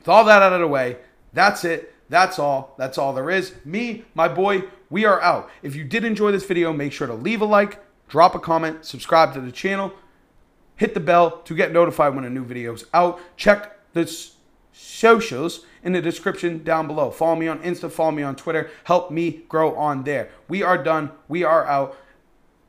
with 0.00 0.08
all 0.08 0.26
that 0.26 0.42
out 0.42 0.52
of 0.52 0.60
the 0.60 0.68
way, 0.68 0.98
that's 1.32 1.64
it. 1.64 1.94
That's 2.08 2.38
all. 2.38 2.74
That's 2.78 2.98
all 2.98 3.14
there 3.14 3.30
is. 3.30 3.54
Me, 3.64 4.04
my 4.14 4.28
boy, 4.28 4.64
we 4.90 5.04
are 5.04 5.20
out. 5.22 5.50
If 5.62 5.74
you 5.74 5.84
did 5.84 6.04
enjoy 6.04 6.32
this 6.32 6.44
video, 6.44 6.72
make 6.72 6.92
sure 6.92 7.06
to 7.06 7.14
leave 7.14 7.40
a 7.40 7.46
like, 7.46 7.82
drop 8.08 8.34
a 8.34 8.38
comment, 8.38 8.84
subscribe 8.84 9.32
to 9.34 9.40
the 9.40 9.52
channel, 9.52 9.92
hit 10.76 10.94
the 10.94 11.00
bell 11.00 11.38
to 11.42 11.54
get 11.54 11.72
notified 11.72 12.14
when 12.14 12.24
a 12.24 12.30
new 12.30 12.44
video 12.44 12.74
is 12.74 12.84
out. 12.92 13.18
Check 13.36 13.78
the 13.94 14.12
socials 14.72 15.64
in 15.82 15.92
the 15.92 16.02
description 16.02 16.62
down 16.62 16.86
below. 16.86 17.10
Follow 17.10 17.36
me 17.36 17.48
on 17.48 17.60
Insta, 17.60 17.90
follow 17.90 18.10
me 18.10 18.22
on 18.22 18.36
Twitter. 18.36 18.70
Help 18.84 19.10
me 19.10 19.44
grow 19.48 19.74
on 19.74 20.04
there. 20.04 20.30
We 20.48 20.62
are 20.62 20.82
done. 20.82 21.12
We 21.28 21.44
are 21.44 21.66
out. 21.66 21.96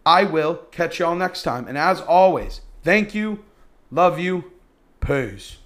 I 0.05 0.23
will 0.25 0.55
catch 0.71 0.99
y'all 0.99 1.15
next 1.15 1.43
time. 1.43 1.67
And 1.67 1.77
as 1.77 2.01
always, 2.01 2.61
thank 2.83 3.15
you, 3.15 3.43
love 3.91 4.19
you, 4.19 4.51
peace. 4.99 5.57